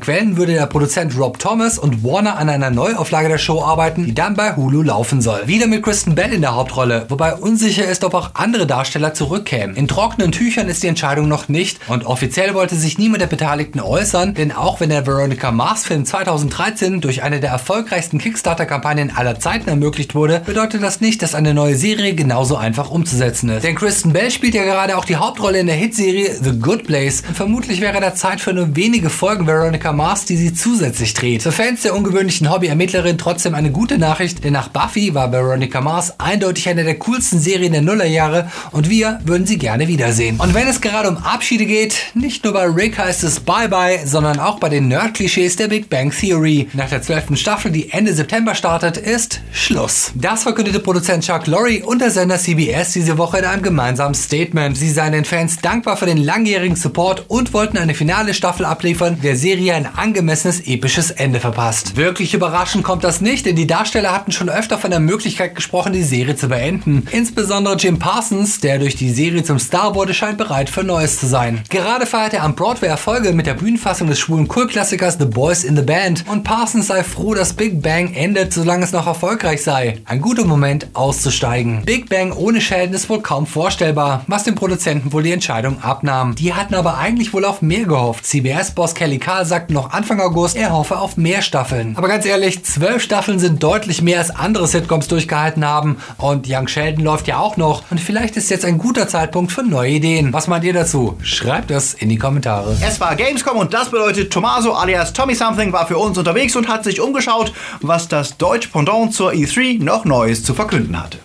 Quellen 0.00 0.36
würde 0.36 0.54
der 0.54 0.66
Produzent 0.66 1.16
Rob 1.18 1.38
Thomas 1.38 1.78
und 1.78 2.02
Warner 2.02 2.38
an 2.38 2.48
einer 2.48 2.70
Neuauflage 2.70 3.28
der 3.28 3.38
Show 3.38 3.62
arbeiten, 3.62 4.04
die 4.04 4.14
dann 4.14 4.34
bei 4.34 4.56
Hulu 4.56 4.82
laufen 4.82 5.20
soll. 5.20 5.46
Wieder 5.46 5.66
mit 5.66 5.82
Kristen 5.82 6.14
Bell 6.14 6.32
in 6.32 6.40
der 6.40 6.54
Hauptrolle, 6.54 7.06
wobei 7.08 7.34
unsicher 7.34 7.84
ist, 7.84 8.02
ob 8.02 8.14
auch 8.14 8.30
andere 8.34 8.66
Darsteller 8.66 9.14
zurückkämen. 9.14 9.76
In 9.76 9.86
trockenen 9.86 10.32
Tüchern 10.32 10.68
ist 10.68 10.82
die 10.82 10.88
Entscheidung 10.88 11.28
noch 11.28 11.48
nicht 11.48 11.78
und 11.88 12.06
offiziell 12.06 12.54
wollte 12.54 12.74
sich 12.74 12.98
niemand 12.98 13.22
der 13.22 13.26
Beteiligten 13.28 13.80
äußern, 13.80 14.34
denn 14.34 14.52
auch 14.52 14.80
wenn 14.80 14.90
der 14.90 15.06
Veronica 15.06 15.52
Mars 15.52 15.84
Film 15.84 16.04
2013 16.04 17.00
durch 17.00 17.22
eine 17.22 17.40
der 17.40 17.50
erfolgreichsten 17.50 18.18
Kickstarter-Kampagnen 18.18 19.16
aller 19.16 19.38
Zeiten 19.38 19.68
ermöglicht 19.68 20.14
wurde, 20.14 20.40
bedeutet 20.44 20.82
das 20.82 21.00
nicht, 21.00 21.22
dass 21.22 21.34
eine 21.34 21.54
neue 21.54 21.76
Serie 21.76 21.99
genauso 22.14 22.56
einfach 22.56 22.90
umzusetzen 22.90 23.50
ist. 23.50 23.64
Denn 23.64 23.74
Kristen 23.74 24.12
Bell 24.12 24.30
spielt 24.30 24.54
ja 24.54 24.64
gerade 24.64 24.96
auch 24.96 25.04
die 25.04 25.16
Hauptrolle 25.16 25.60
in 25.60 25.66
der 25.66 25.76
Hitserie 25.76 26.34
The 26.42 26.52
Good 26.52 26.84
Place 26.84 27.22
und 27.26 27.36
vermutlich 27.36 27.80
wäre 27.80 28.00
da 28.00 28.14
Zeit 28.14 28.40
für 28.40 28.52
nur 28.52 28.74
wenige 28.76 29.10
Folgen 29.10 29.46
Veronica 29.46 29.92
Mars, 29.92 30.24
die 30.24 30.36
sie 30.36 30.54
zusätzlich 30.54 31.14
dreht. 31.14 31.42
Für 31.42 31.52
Fans 31.52 31.82
der 31.82 31.94
ungewöhnlichen 31.94 32.50
Hobby-Ermittlerin 32.50 33.18
trotzdem 33.18 33.54
eine 33.54 33.70
gute 33.70 33.98
Nachricht, 33.98 34.44
denn 34.44 34.52
nach 34.52 34.68
Buffy 34.68 35.14
war 35.14 35.32
Veronica 35.32 35.80
Mars 35.80 36.18
eindeutig 36.18 36.68
eine 36.68 36.84
der 36.84 36.98
coolsten 36.98 37.38
Serien 37.38 37.72
der 37.72 37.82
Nullerjahre 37.82 38.50
und 38.72 38.88
wir 38.90 39.20
würden 39.24 39.46
sie 39.46 39.58
gerne 39.58 39.88
wiedersehen. 39.88 40.38
Und 40.40 40.54
wenn 40.54 40.68
es 40.68 40.80
gerade 40.80 41.08
um 41.08 41.18
Abschiede 41.18 41.66
geht, 41.66 41.94
nicht 42.14 42.44
nur 42.44 42.52
bei 42.52 42.66
Rick 42.66 42.98
heißt 42.98 43.24
es 43.24 43.40
Bye-Bye, 43.40 44.06
sondern 44.06 44.38
auch 44.38 44.58
bei 44.58 44.68
den 44.68 44.88
Nerd-Klischees 44.88 45.56
der 45.56 45.68
Big 45.68 45.88
Bang 45.88 46.10
Theory. 46.10 46.68
Nach 46.72 46.88
der 46.88 47.02
12. 47.02 47.36
Staffel, 47.36 47.70
die 47.70 47.90
Ende 47.90 48.14
September 48.14 48.54
startet, 48.54 48.96
ist 48.96 49.40
Schluss. 49.52 50.12
Das 50.14 50.42
verkündete 50.42 50.80
Produzent 50.80 51.24
Chuck 51.24 51.46
Lorre 51.46 51.82
und 51.90 52.00
der 52.00 52.12
Sender 52.12 52.38
CBS 52.38 52.92
diese 52.92 53.18
Woche 53.18 53.38
in 53.38 53.44
einem 53.44 53.64
gemeinsamen 53.64 54.14
Statement. 54.14 54.76
Sie 54.76 54.90
seien 54.90 55.10
den 55.10 55.24
Fans 55.24 55.56
dankbar 55.56 55.96
für 55.96 56.06
den 56.06 56.18
langjährigen 56.18 56.76
Support 56.76 57.24
und 57.26 57.52
wollten 57.52 57.78
eine 57.78 57.94
finale 57.94 58.32
Staffel 58.32 58.64
abliefern, 58.64 59.18
der 59.24 59.34
Serie 59.34 59.74
ein 59.74 59.86
angemessenes 59.96 60.60
episches 60.68 61.10
Ende 61.10 61.40
verpasst. 61.40 61.96
Wirklich 61.96 62.32
überraschend 62.32 62.84
kommt 62.84 63.02
das 63.02 63.20
nicht, 63.20 63.44
denn 63.44 63.56
die 63.56 63.66
Darsteller 63.66 64.14
hatten 64.14 64.30
schon 64.30 64.48
öfter 64.48 64.78
von 64.78 64.92
der 64.92 65.00
Möglichkeit 65.00 65.56
gesprochen, 65.56 65.92
die 65.92 66.04
Serie 66.04 66.36
zu 66.36 66.46
beenden. 66.46 67.08
Insbesondere 67.10 67.74
Jim 67.74 67.98
Parsons, 67.98 68.60
der 68.60 68.78
durch 68.78 68.94
die 68.94 69.10
Serie 69.10 69.42
zum 69.42 69.58
Star 69.58 69.96
wurde, 69.96 70.14
scheint 70.14 70.38
bereit 70.38 70.70
für 70.70 70.84
Neues 70.84 71.18
zu 71.18 71.26
sein. 71.26 71.64
Gerade 71.70 72.06
feiert 72.06 72.34
er 72.34 72.44
am 72.44 72.54
Broadway 72.54 72.86
Erfolge 72.86 73.32
mit 73.32 73.46
der 73.46 73.54
Bühnenfassung 73.54 74.06
des 74.06 74.20
schwulen 74.20 74.46
Kultklassikers 74.46 75.16
The 75.18 75.24
Boys 75.24 75.64
in 75.64 75.74
the 75.74 75.82
Band 75.82 76.24
und 76.28 76.44
Parsons 76.44 76.86
sei 76.86 77.02
froh, 77.02 77.34
dass 77.34 77.52
Big 77.52 77.82
Bang 77.82 78.14
endet, 78.14 78.52
solange 78.52 78.84
es 78.84 78.92
noch 78.92 79.08
erfolgreich 79.08 79.64
sei. 79.64 79.98
Ein 80.04 80.20
guter 80.20 80.44
Moment 80.44 80.86
auszusteigen. 80.92 81.69
Big 81.84 82.08
Bang 82.08 82.32
ohne 82.32 82.60
Sheldon 82.60 82.94
ist 82.94 83.08
wohl 83.08 83.20
kaum 83.20 83.46
vorstellbar, 83.46 84.24
was 84.26 84.44
den 84.44 84.54
Produzenten 84.54 85.12
wohl 85.12 85.22
die 85.22 85.32
Entscheidung 85.32 85.82
abnahm. 85.82 86.34
Die 86.34 86.54
hatten 86.54 86.74
aber 86.74 86.98
eigentlich 86.98 87.32
wohl 87.32 87.44
auf 87.44 87.62
mehr 87.62 87.84
gehofft. 87.84 88.26
CBS-Boss 88.26 88.94
Kelly 88.94 89.18
Carl 89.18 89.44
sagte 89.46 89.72
noch 89.72 89.92
Anfang 89.92 90.20
August, 90.20 90.56
er 90.56 90.72
hoffe 90.72 90.98
auf 90.98 91.16
mehr 91.16 91.42
Staffeln. 91.42 91.96
Aber 91.96 92.08
ganz 92.08 92.26
ehrlich, 92.26 92.64
zwölf 92.64 93.02
Staffeln 93.02 93.38
sind 93.38 93.62
deutlich 93.62 94.02
mehr 94.02 94.18
als 94.18 94.30
andere 94.30 94.66
Sitcoms 94.66 95.08
durchgehalten 95.08 95.64
haben 95.64 95.96
und 96.18 96.46
Young 96.48 96.68
Sheldon 96.68 97.04
läuft 97.04 97.28
ja 97.28 97.38
auch 97.38 97.56
noch 97.56 97.90
und 97.90 98.00
vielleicht 98.00 98.36
ist 98.36 98.50
jetzt 98.50 98.64
ein 98.64 98.78
guter 98.78 99.08
Zeitpunkt 99.08 99.52
für 99.52 99.62
neue 99.62 99.92
Ideen. 99.92 100.32
Was 100.32 100.48
meint 100.48 100.64
ihr 100.64 100.72
dazu? 100.72 101.16
Schreibt 101.22 101.70
es 101.70 101.94
in 101.94 102.08
die 102.08 102.18
Kommentare. 102.18 102.76
Es 102.86 103.00
war 103.00 103.16
Gamescom 103.16 103.56
und 103.56 103.74
das 103.74 103.90
bedeutet, 103.90 104.32
Tomaso 104.32 104.72
alias 104.72 105.12
Tommy 105.12 105.34
Something 105.34 105.72
war 105.72 105.86
für 105.86 105.98
uns 105.98 106.18
unterwegs 106.18 106.56
und 106.56 106.68
hat 106.68 106.84
sich 106.84 107.00
umgeschaut, 107.00 107.52
was 107.80 108.08
das 108.08 108.36
deutsche 108.36 108.68
Pendant 108.68 109.14
zur 109.14 109.32
E3 109.32 109.82
noch 109.82 110.04
Neues 110.04 110.44
zu 110.44 110.54
verkünden 110.54 111.00
hatte. 111.00 111.18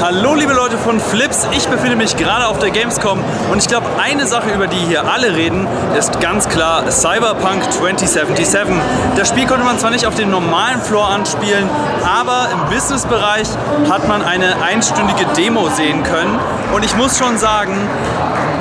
Hallo 0.00 0.34
liebe 0.34 0.54
Leute 0.54 0.78
von 0.78 0.98
Flips, 0.98 1.46
ich 1.52 1.68
befinde 1.68 1.94
mich 1.94 2.16
gerade 2.16 2.46
auf 2.46 2.58
der 2.58 2.70
Gamescom 2.70 3.22
und 3.52 3.58
ich 3.58 3.68
glaube 3.68 3.86
eine 4.02 4.26
Sache, 4.26 4.48
über 4.48 4.66
die 4.66 4.78
hier 4.78 5.04
alle 5.04 5.36
reden, 5.36 5.68
ist 5.98 6.18
ganz 6.20 6.48
klar 6.48 6.90
Cyberpunk 6.90 7.70
2077. 7.70 8.76
Das 9.16 9.28
Spiel 9.28 9.46
konnte 9.46 9.64
man 9.64 9.78
zwar 9.78 9.90
nicht 9.90 10.06
auf 10.06 10.14
dem 10.14 10.30
normalen 10.30 10.80
Floor 10.80 11.06
anspielen, 11.06 11.68
aber 12.02 12.48
im 12.50 12.74
Businessbereich 12.74 13.46
hat 13.90 14.08
man 14.08 14.22
eine 14.22 14.62
einstündige 14.62 15.26
Demo 15.36 15.68
sehen 15.68 16.02
können 16.02 16.38
und 16.74 16.82
ich 16.82 16.96
muss 16.96 17.18
schon 17.18 17.36
sagen, 17.36 17.76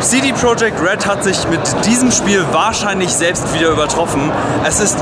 CD 0.02 0.32
Projekt 0.32 0.82
Red 0.82 1.06
hat 1.06 1.24
sich 1.24 1.48
mit 1.50 1.60
diesem 1.86 2.12
Spiel 2.12 2.46
wahrscheinlich 2.52 3.10
selbst 3.10 3.54
wieder 3.54 3.70
übertroffen. 3.70 4.32
Es 4.66 4.80
ist 4.80 4.98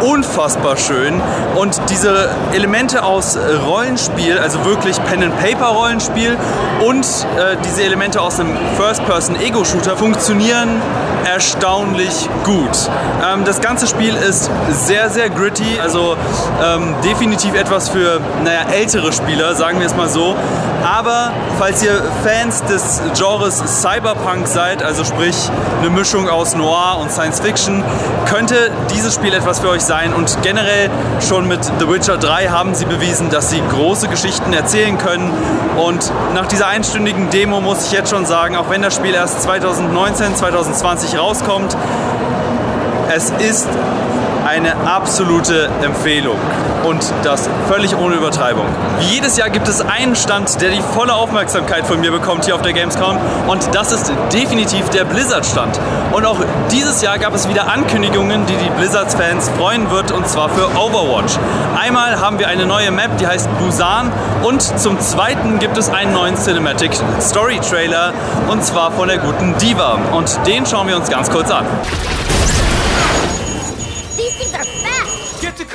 unfassbar 0.00 0.76
schön 0.76 1.20
und 1.56 1.80
diese 1.90 2.28
Elemente 2.52 3.02
aus 3.02 3.36
Rollenspiel, 3.66 4.38
also 4.38 4.64
wirklich 4.64 5.02
Pen-and-Paper-Rollenspiel 5.04 6.36
und 6.86 7.04
äh, 7.04 7.56
diese 7.64 7.82
Elemente 7.82 8.20
aus 8.20 8.38
einem 8.38 8.56
First-Person-Ego-Shooter 8.76 9.96
funktionieren 9.96 10.80
erstaunlich 11.26 12.28
gut. 12.44 12.90
Ähm, 13.24 13.44
das 13.44 13.60
ganze 13.60 13.86
Spiel 13.86 14.14
ist 14.14 14.50
sehr, 14.70 15.10
sehr 15.10 15.28
gritty, 15.28 15.80
also 15.82 16.16
ähm, 16.62 16.94
definitiv 17.02 17.54
etwas 17.54 17.88
für 17.88 18.20
naja, 18.44 18.66
ältere 18.72 19.12
Spieler, 19.12 19.54
sagen 19.54 19.80
wir 19.80 19.86
es 19.86 19.96
mal 19.96 20.08
so. 20.08 20.36
Aber 20.84 21.32
falls 21.58 21.82
ihr 21.82 22.00
Fans 22.22 22.62
des 22.64 23.00
Genres 23.18 23.62
Cyberpunk 23.80 24.35
seid, 24.44 24.82
also 24.82 25.04
sprich 25.04 25.36
eine 25.80 25.90
Mischung 25.90 26.28
aus 26.28 26.54
Noir 26.54 26.98
und 27.00 27.10
Science 27.10 27.40
Fiction, 27.40 27.82
könnte 28.28 28.70
dieses 28.94 29.14
Spiel 29.14 29.32
etwas 29.32 29.60
für 29.60 29.70
euch 29.70 29.82
sein. 29.82 30.12
Und 30.12 30.36
generell 30.42 30.90
schon 31.26 31.48
mit 31.48 31.64
The 31.64 31.88
Witcher 31.88 32.18
3 32.18 32.48
haben 32.48 32.74
sie 32.74 32.84
bewiesen, 32.84 33.30
dass 33.30 33.50
sie 33.50 33.62
große 33.70 34.08
Geschichten 34.08 34.52
erzählen 34.52 34.98
können. 34.98 35.32
Und 35.76 36.12
nach 36.34 36.46
dieser 36.46 36.66
einstündigen 36.66 37.30
Demo 37.30 37.60
muss 37.60 37.86
ich 37.86 37.92
jetzt 37.92 38.10
schon 38.10 38.26
sagen, 38.26 38.56
auch 38.56 38.68
wenn 38.68 38.82
das 38.82 38.96
Spiel 38.96 39.14
erst 39.14 39.42
2019, 39.42 40.36
2020 40.36 41.18
rauskommt, 41.18 41.76
es 43.14 43.30
ist 43.30 43.68
eine 44.56 44.74
absolute 44.86 45.68
Empfehlung 45.82 46.38
und 46.82 47.12
das 47.24 47.48
völlig 47.68 47.94
ohne 47.94 48.14
Übertreibung. 48.14 48.64
Wie 48.98 49.16
jedes 49.16 49.36
Jahr 49.36 49.50
gibt 49.50 49.68
es 49.68 49.82
einen 49.82 50.16
Stand, 50.16 50.62
der 50.62 50.70
die 50.70 50.80
volle 50.80 51.12
Aufmerksamkeit 51.12 51.86
von 51.86 52.00
mir 52.00 52.10
bekommt 52.10 52.46
hier 52.46 52.54
auf 52.54 52.62
der 52.62 52.72
Gamescom 52.72 53.18
und 53.48 53.74
das 53.74 53.92
ist 53.92 54.10
definitiv 54.32 54.88
der 54.88 55.04
Blizzard-Stand. 55.04 55.78
Und 56.12 56.24
auch 56.24 56.38
dieses 56.72 57.02
Jahr 57.02 57.18
gab 57.18 57.34
es 57.34 57.50
wieder 57.50 57.70
Ankündigungen, 57.70 58.46
die 58.46 58.56
die 58.56 58.70
Blizzard-Fans 58.70 59.50
freuen 59.58 59.90
wird 59.90 60.10
und 60.12 60.26
zwar 60.26 60.48
für 60.48 60.68
Overwatch. 60.68 61.34
Einmal 61.78 62.18
haben 62.18 62.38
wir 62.38 62.48
eine 62.48 62.64
neue 62.64 62.90
Map, 62.90 63.18
die 63.18 63.26
heißt 63.26 63.50
Busan 63.58 64.10
und 64.42 64.62
zum 64.62 64.98
zweiten 65.00 65.58
gibt 65.58 65.76
es 65.76 65.90
einen 65.90 66.14
neuen 66.14 66.36
Cinematic 66.36 66.92
Story 67.20 67.60
Trailer 67.60 68.14
und 68.48 68.64
zwar 68.64 68.90
von 68.90 69.08
der 69.08 69.18
guten 69.18 69.54
Diva 69.58 69.98
und 70.12 70.40
den 70.46 70.64
schauen 70.64 70.88
wir 70.88 70.96
uns 70.96 71.10
ganz 71.10 71.30
kurz 71.30 71.50
an. 71.50 71.66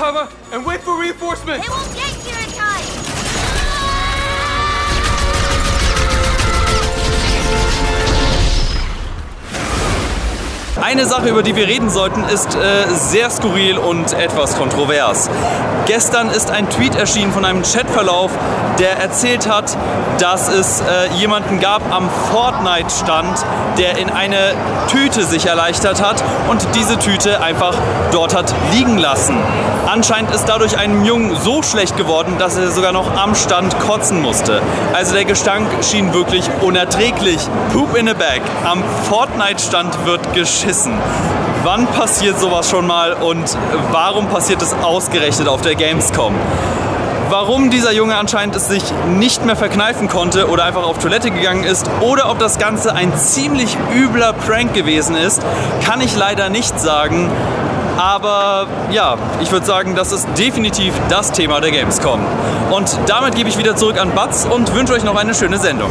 Cover 0.02 0.28
and 0.52 0.66
wait 0.66 0.82
for 0.82 1.00
reinforcements! 1.00 1.64
They 1.64 1.72
won't 1.72 1.94
get 1.96 2.10
here 2.26 2.41
Eine 10.80 11.06
Sache, 11.06 11.28
über 11.28 11.44
die 11.44 11.56
wir 11.58 11.68
reden 11.68 11.90
sollten, 11.90 12.24
ist 12.24 12.56
äh, 12.56 12.60
sehr 12.94 13.30
skurril 13.30 13.78
und 13.78 14.14
etwas 14.14 14.58
kontrovers. 14.58 15.30
Gestern 15.86 16.30
ist 16.30 16.50
ein 16.50 16.70
Tweet 16.70 16.96
erschienen 16.96 17.34
von 17.34 17.44
einem 17.44 17.62
Chatverlauf, 17.64 18.32
der 18.80 18.98
erzählt 18.98 19.50
hat, 19.50 19.78
dass 20.20 20.48
es 20.48 20.80
äh, 20.80 21.14
jemanden 21.18 21.60
gab 21.60 21.92
am 21.92 22.10
Fortnite-Stand, 22.32 23.46
der 23.78 23.98
in 23.98 24.10
eine 24.10 24.54
Tüte 24.90 25.26
sich 25.26 25.46
erleichtert 25.46 26.02
hat 26.02 26.24
und 26.50 26.66
diese 26.76 26.98
Tüte 26.98 27.42
einfach 27.42 27.76
dort 28.14 28.34
hat 28.34 28.54
liegen 28.72 28.98
lassen. 28.98 29.36
Anscheinend 29.88 30.34
ist 30.34 30.46
dadurch 30.46 30.78
einem 30.78 31.04
Jungen 31.04 31.36
so 31.36 31.64
schlecht 31.64 31.98
geworden, 31.98 32.36
dass 32.40 32.58
er 32.58 32.72
sogar 32.72 32.94
noch 32.94 33.18
am 33.18 33.36
Stand 33.36 33.78
kotzen 33.80 34.22
musste. 34.22 34.62
Also 34.94 35.14
der 35.16 35.26
Gestank 35.26 35.68
schien 35.84 36.14
wirklich 36.14 36.50
unerträglich. 36.62 37.40
Poop 37.74 37.98
in 37.98 38.08
a 38.08 38.14
bag. 38.14 38.42
Am 38.64 38.84
Fortnite-Stand 39.10 40.06
wird 40.06 40.34
geschissen. 40.62 40.94
Wann 41.64 41.88
passiert 41.88 42.40
sowas 42.40 42.70
schon 42.70 42.86
mal 42.86 43.14
und 43.14 43.58
warum 43.92 44.28
passiert 44.28 44.62
es 44.62 44.74
ausgerechnet 44.74 45.48
auf 45.48 45.62
der 45.62 45.76
Gamescom? 45.76 46.34
warum 47.30 47.70
dieser 47.70 47.94
Junge 47.94 48.18
anscheinend 48.18 48.58
es 48.58 48.68
sich 48.68 48.84
nicht 49.08 49.46
mehr 49.46 49.56
verkneifen 49.56 50.10
konnte 50.10 50.50
oder 50.50 50.66
einfach 50.66 50.84
auf 50.84 50.98
Toilette 50.98 51.32
gegangen 51.32 51.64
ist 51.64 51.90
oder 52.02 52.30
ob 52.30 52.40
das 52.40 52.58
Ganze 52.58 52.94
ein 52.94 53.16
ziemlich 53.16 53.78
übler 53.96 54.34
Prank 54.34 54.74
gewesen 54.74 55.16
ist, 55.16 55.42
kann 55.82 56.02
ich 56.02 56.14
leider 56.18 56.50
nicht 56.50 56.78
sagen. 56.78 57.32
Aber 57.98 58.68
ja, 58.92 59.18
ich 59.40 59.50
würde 59.50 59.66
sagen, 59.66 59.96
das 59.96 60.12
ist 60.12 60.28
definitiv 60.38 60.94
das 61.08 61.32
Thema 61.32 61.62
der 61.62 61.72
Gamescom. 61.72 62.20
Und 62.70 63.00
damit 63.08 63.36
gebe 63.36 63.48
ich 63.48 63.58
wieder 63.58 63.78
zurück 63.78 63.98
an 63.98 64.14
Batz 64.14 64.46
und 64.46 64.76
wünsche 64.76 64.92
euch 64.92 65.06
noch 65.06 65.16
eine 65.16 65.34
schöne 65.34 65.58
Sendung. 65.58 65.90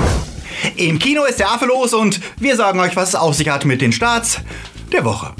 Im 0.76 0.98
Kino 0.98 1.24
ist 1.24 1.38
der 1.38 1.50
Affe 1.50 1.66
los 1.66 1.94
und 1.94 2.20
wir 2.38 2.56
sagen 2.56 2.80
euch, 2.80 2.96
was 2.96 3.10
es 3.10 3.14
auf 3.14 3.34
sich 3.34 3.48
hat 3.48 3.64
mit 3.64 3.80
den 3.80 3.92
Starts 3.92 4.38
der 4.92 5.04
Woche. 5.04 5.34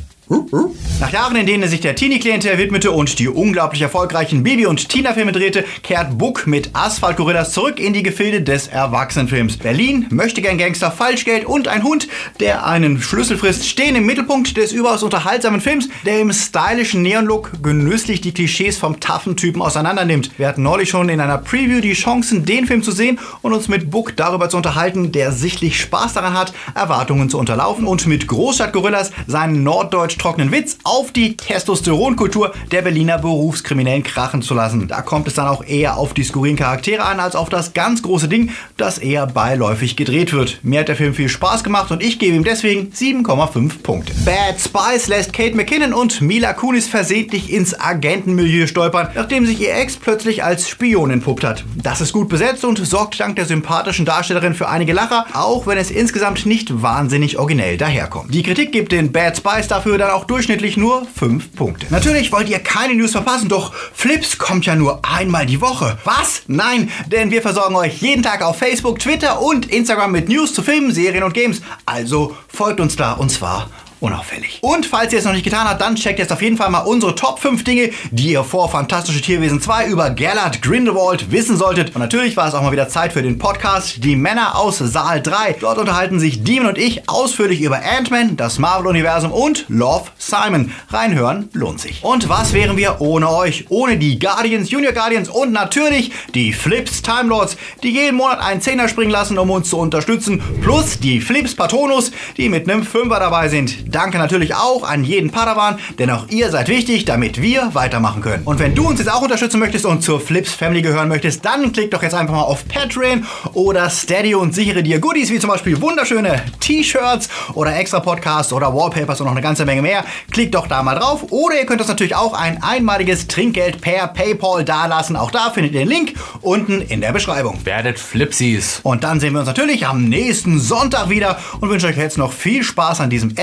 Nach 1.00 1.12
Jahren, 1.12 1.34
in 1.34 1.46
denen 1.46 1.64
er 1.64 1.68
sich 1.68 1.80
der 1.80 1.96
Teenie-Klientel 1.96 2.56
widmete 2.56 2.92
und 2.92 3.18
die 3.18 3.26
unglaublich 3.26 3.82
erfolgreichen 3.82 4.44
Baby- 4.44 4.66
und 4.66 4.88
Tina-Filme 4.88 5.32
drehte, 5.32 5.64
kehrt 5.82 6.18
Buck 6.18 6.46
mit 6.46 6.70
Asphalt 6.72 7.16
Gorillas 7.16 7.52
zurück 7.52 7.80
in 7.80 7.94
die 7.94 8.04
Gefilde 8.04 8.42
des 8.42 8.68
Erwachsenenfilms. 8.68 9.56
Berlin, 9.56 10.06
möchte 10.10 10.40
gern 10.40 10.56
Gangster, 10.56 10.92
Falschgeld 10.92 11.46
und 11.46 11.66
ein 11.66 11.82
Hund, 11.82 12.06
der 12.38 12.64
einen 12.64 13.02
Schlüssel 13.02 13.38
frisst, 13.38 13.66
stehen 13.66 13.96
im 13.96 14.06
Mittelpunkt 14.06 14.56
des 14.56 14.70
überaus 14.70 15.02
unterhaltsamen 15.02 15.60
Films, 15.60 15.88
der 16.06 16.20
im 16.20 16.32
stylischen 16.32 17.02
Neon-Look 17.02 17.60
genüsslich 17.60 18.20
die 18.20 18.32
Klischees 18.32 18.78
vom 18.78 19.00
taffen 19.00 19.36
Typen 19.36 19.62
auseinandernimmt. 19.62 20.30
Wir 20.38 20.46
hatten 20.46 20.62
neulich 20.62 20.90
schon 20.90 21.08
in 21.08 21.18
einer 21.18 21.38
Preview 21.38 21.80
die 21.80 21.94
Chancen, 21.94 22.44
den 22.44 22.68
Film 22.68 22.84
zu 22.84 22.92
sehen 22.92 23.18
und 23.42 23.52
uns 23.52 23.66
mit 23.66 23.90
Buck 23.90 24.14
darüber 24.14 24.48
zu 24.48 24.58
unterhalten, 24.58 25.10
der 25.10 25.32
sichtlich 25.32 25.80
Spaß 25.80 26.12
daran 26.12 26.34
hat, 26.34 26.52
Erwartungen 26.76 27.30
zu 27.30 27.38
unterlaufen 27.38 27.84
und 27.84 28.06
mit 28.06 28.28
Großstadt 28.28 28.72
Gorillas 28.72 29.10
seinen 29.26 29.64
norddeutsch 29.64 30.19
trockenen 30.20 30.52
Witz 30.52 30.76
auf 30.84 31.12
die 31.12 31.36
Testosteronkultur 31.36 32.52
der 32.70 32.82
Berliner 32.82 33.18
Berufskriminellen 33.18 34.02
krachen 34.02 34.42
zu 34.42 34.54
lassen. 34.54 34.86
Da 34.86 35.00
kommt 35.00 35.26
es 35.28 35.34
dann 35.34 35.48
auch 35.48 35.64
eher 35.64 35.96
auf 35.96 36.12
die 36.12 36.24
skurrilen 36.24 36.56
Charaktere 36.56 37.02
an, 37.02 37.20
als 37.20 37.34
auf 37.34 37.48
das 37.48 37.72
ganz 37.72 38.02
große 38.02 38.28
Ding, 38.28 38.50
das 38.76 38.98
eher 38.98 39.26
beiläufig 39.26 39.96
gedreht 39.96 40.34
wird. 40.34 40.60
Mir 40.62 40.80
hat 40.80 40.88
der 40.88 40.96
Film 40.96 41.14
viel 41.14 41.30
Spaß 41.30 41.64
gemacht 41.64 41.90
und 41.90 42.02
ich 42.02 42.18
gebe 42.18 42.36
ihm 42.36 42.44
deswegen 42.44 42.92
7,5 42.92 43.82
Punkte. 43.82 44.12
Bad 44.26 44.60
Spice 44.60 45.08
lässt 45.08 45.32
Kate 45.32 45.56
McKinnon 45.56 45.94
und 45.94 46.20
Mila 46.20 46.52
Kunis 46.52 46.86
versehentlich 46.86 47.50
ins 47.50 47.78
Agentenmilieu 47.80 48.66
stolpern, 48.66 49.08
nachdem 49.14 49.46
sich 49.46 49.60
ihr 49.60 49.74
Ex 49.74 49.96
plötzlich 49.96 50.44
als 50.44 50.68
Spion 50.68 51.10
entpuppt 51.10 51.44
hat. 51.44 51.64
Das 51.82 52.02
ist 52.02 52.12
gut 52.12 52.28
besetzt 52.28 52.66
und 52.66 52.76
sorgt 52.76 53.18
dank 53.20 53.36
der 53.36 53.46
sympathischen 53.46 54.04
Darstellerin 54.04 54.52
für 54.52 54.68
einige 54.68 54.92
Lacher, 54.92 55.24
auch 55.32 55.66
wenn 55.66 55.78
es 55.78 55.90
insgesamt 55.90 56.44
nicht 56.44 56.82
wahnsinnig 56.82 57.38
originell 57.38 57.78
daherkommt. 57.78 58.34
Die 58.34 58.42
Kritik 58.42 58.70
gibt 58.70 58.92
den 58.92 59.12
Bad 59.12 59.38
Spice 59.38 59.68
dafür 59.68 59.96
dann 59.96 60.09
auch 60.10 60.24
durchschnittlich 60.24 60.76
nur 60.76 61.06
5 61.06 61.54
Punkte. 61.54 61.86
Natürlich 61.90 62.32
wollt 62.32 62.48
ihr 62.48 62.58
keine 62.58 62.94
News 62.94 63.12
verpassen, 63.12 63.48
doch 63.48 63.72
Flips 63.94 64.38
kommt 64.38 64.66
ja 64.66 64.76
nur 64.76 65.00
einmal 65.04 65.46
die 65.46 65.60
Woche. 65.60 65.98
Was? 66.04 66.42
Nein, 66.46 66.90
denn 67.06 67.30
wir 67.30 67.42
versorgen 67.42 67.76
euch 67.76 68.00
jeden 68.00 68.22
Tag 68.22 68.42
auf 68.42 68.58
Facebook, 68.58 68.98
Twitter 68.98 69.40
und 69.40 69.66
Instagram 69.66 70.12
mit 70.12 70.28
News 70.28 70.54
zu 70.54 70.62
Filmen, 70.62 70.92
Serien 70.92 71.22
und 71.22 71.34
Games. 71.34 71.62
Also 71.86 72.36
folgt 72.48 72.80
uns 72.80 72.96
da 72.96 73.12
und 73.12 73.30
zwar 73.30 73.68
unauffällig. 74.00 74.58
Und 74.62 74.86
falls 74.86 75.12
ihr 75.12 75.18
es 75.18 75.24
noch 75.24 75.32
nicht 75.32 75.44
getan 75.44 75.68
habt, 75.68 75.80
dann 75.80 75.94
checkt 75.94 76.18
jetzt 76.18 76.32
auf 76.32 76.42
jeden 76.42 76.56
Fall 76.56 76.70
mal 76.70 76.80
unsere 76.80 77.14
Top 77.14 77.38
5 77.38 77.64
Dinge, 77.64 77.90
die 78.10 78.32
ihr 78.32 78.44
vor 78.44 78.70
Fantastische 78.70 79.20
Tierwesen 79.20 79.60
2 79.60 79.86
über 79.86 80.10
Gellert 80.10 80.62
Grindelwald 80.62 81.30
wissen 81.30 81.56
solltet. 81.56 81.94
Und 81.94 82.00
natürlich 82.00 82.36
war 82.36 82.48
es 82.48 82.54
auch 82.54 82.62
mal 82.62 82.72
wieder 82.72 82.88
Zeit 82.88 83.12
für 83.12 83.22
den 83.22 83.38
Podcast 83.38 84.02
Die 84.04 84.16
Männer 84.16 84.56
aus 84.56 84.78
Saal 84.78 85.22
3. 85.22 85.56
Dort 85.60 85.78
unterhalten 85.78 86.18
sich 86.18 86.42
Demon 86.42 86.68
und 86.68 86.78
ich 86.78 87.08
ausführlich 87.08 87.60
über 87.60 87.80
Ant-Man, 87.82 88.36
das 88.36 88.58
Marvel-Universum 88.58 89.32
und 89.32 89.66
Love 89.68 90.10
Simon. 90.18 90.72
Reinhören 90.88 91.48
lohnt 91.52 91.80
sich. 91.80 92.02
Und 92.02 92.28
was 92.28 92.52
wären 92.52 92.76
wir 92.76 93.00
ohne 93.00 93.30
euch? 93.30 93.66
Ohne 93.68 93.98
die 93.98 94.18
Guardians, 94.18 94.70
Junior 94.70 94.92
Guardians 94.92 95.28
und 95.28 95.52
natürlich 95.52 96.10
die 96.34 96.52
Flips 96.52 97.02
Time 97.02 97.28
Lords, 97.28 97.56
die 97.82 97.90
jeden 97.90 98.16
Monat 98.16 98.40
einen 98.40 98.60
Zehner 98.60 98.88
springen 98.88 99.10
lassen, 99.10 99.38
um 99.38 99.50
uns 99.50 99.68
zu 99.68 99.78
unterstützen. 99.78 100.42
Plus 100.62 100.98
die 100.98 101.20
Flips 101.20 101.54
Patronus, 101.54 102.12
die 102.36 102.48
mit 102.48 102.68
einem 102.68 102.84
Fünfer 102.84 103.20
dabei 103.20 103.48
sind. 103.48 103.89
Danke 103.90 104.18
natürlich 104.18 104.54
auch 104.54 104.82
an 104.84 105.04
jeden 105.04 105.30
Padawan, 105.30 105.78
denn 105.98 106.10
auch 106.10 106.28
ihr 106.28 106.50
seid 106.50 106.68
wichtig, 106.68 107.04
damit 107.04 107.42
wir 107.42 107.70
weitermachen 107.74 108.22
können. 108.22 108.44
Und 108.44 108.58
wenn 108.58 108.74
du 108.74 108.88
uns 108.88 109.00
jetzt 109.00 109.12
auch 109.12 109.22
unterstützen 109.22 109.58
möchtest 109.58 109.84
und 109.84 110.02
zur 110.02 110.20
Flips 110.20 110.52
Family 110.52 110.82
gehören 110.82 111.08
möchtest, 111.08 111.44
dann 111.44 111.72
klick 111.72 111.90
doch 111.90 112.02
jetzt 112.02 112.14
einfach 112.14 112.34
mal 112.34 112.42
auf 112.42 112.66
Patreon 112.68 113.26
oder 113.54 113.90
Steady 113.90 114.34
und 114.34 114.54
sichere 114.54 114.82
dir 114.82 115.00
Goodies 115.00 115.30
wie 115.30 115.38
zum 115.38 115.50
Beispiel 115.50 115.80
wunderschöne 115.80 116.42
T-Shirts 116.60 117.28
oder 117.54 117.76
extra 117.76 118.00
Podcasts 118.00 118.52
oder 118.52 118.74
Wallpapers 118.74 119.20
und 119.20 119.26
noch 119.26 119.32
eine 119.32 119.42
ganze 119.42 119.64
Menge 119.64 119.82
mehr. 119.82 120.04
Klickt 120.30 120.54
doch 120.54 120.66
da 120.66 120.82
mal 120.82 120.94
drauf. 120.94 121.26
Oder 121.30 121.58
ihr 121.58 121.66
könnt 121.66 121.80
uns 121.80 121.88
natürlich 121.88 122.14
auch 122.14 122.32
ein 122.32 122.62
einmaliges 122.62 123.26
Trinkgeld 123.26 123.80
per 123.80 124.08
PayPal 124.08 124.64
dalassen. 124.64 125.16
Auch 125.16 125.30
da 125.30 125.50
findet 125.50 125.72
ihr 125.72 125.80
den 125.80 125.88
Link 125.88 126.14
unten 126.40 126.80
in 126.80 127.00
der 127.00 127.12
Beschreibung. 127.12 127.58
Werdet 127.64 127.98
Flipsies. 127.98 128.80
Und 128.82 129.04
dann 129.04 129.20
sehen 129.20 129.32
wir 129.32 129.40
uns 129.40 129.48
natürlich 129.48 129.86
am 129.86 130.04
nächsten 130.04 130.60
Sonntag 130.60 131.08
wieder 131.08 131.38
und 131.60 131.70
wünsche 131.70 131.86
euch 131.86 131.96
jetzt 131.96 132.18
noch 132.18 132.32
viel 132.32 132.62
Spaß 132.62 133.00
an 133.00 133.10
diesem 133.10 133.36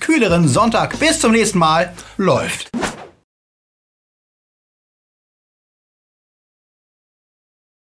kühleren 0.00 0.48
Sonntag. 0.48 0.98
Bis 0.98 1.20
zum 1.20 1.32
nächsten 1.32 1.58
Mal. 1.58 1.92
Läuft. 2.16 2.70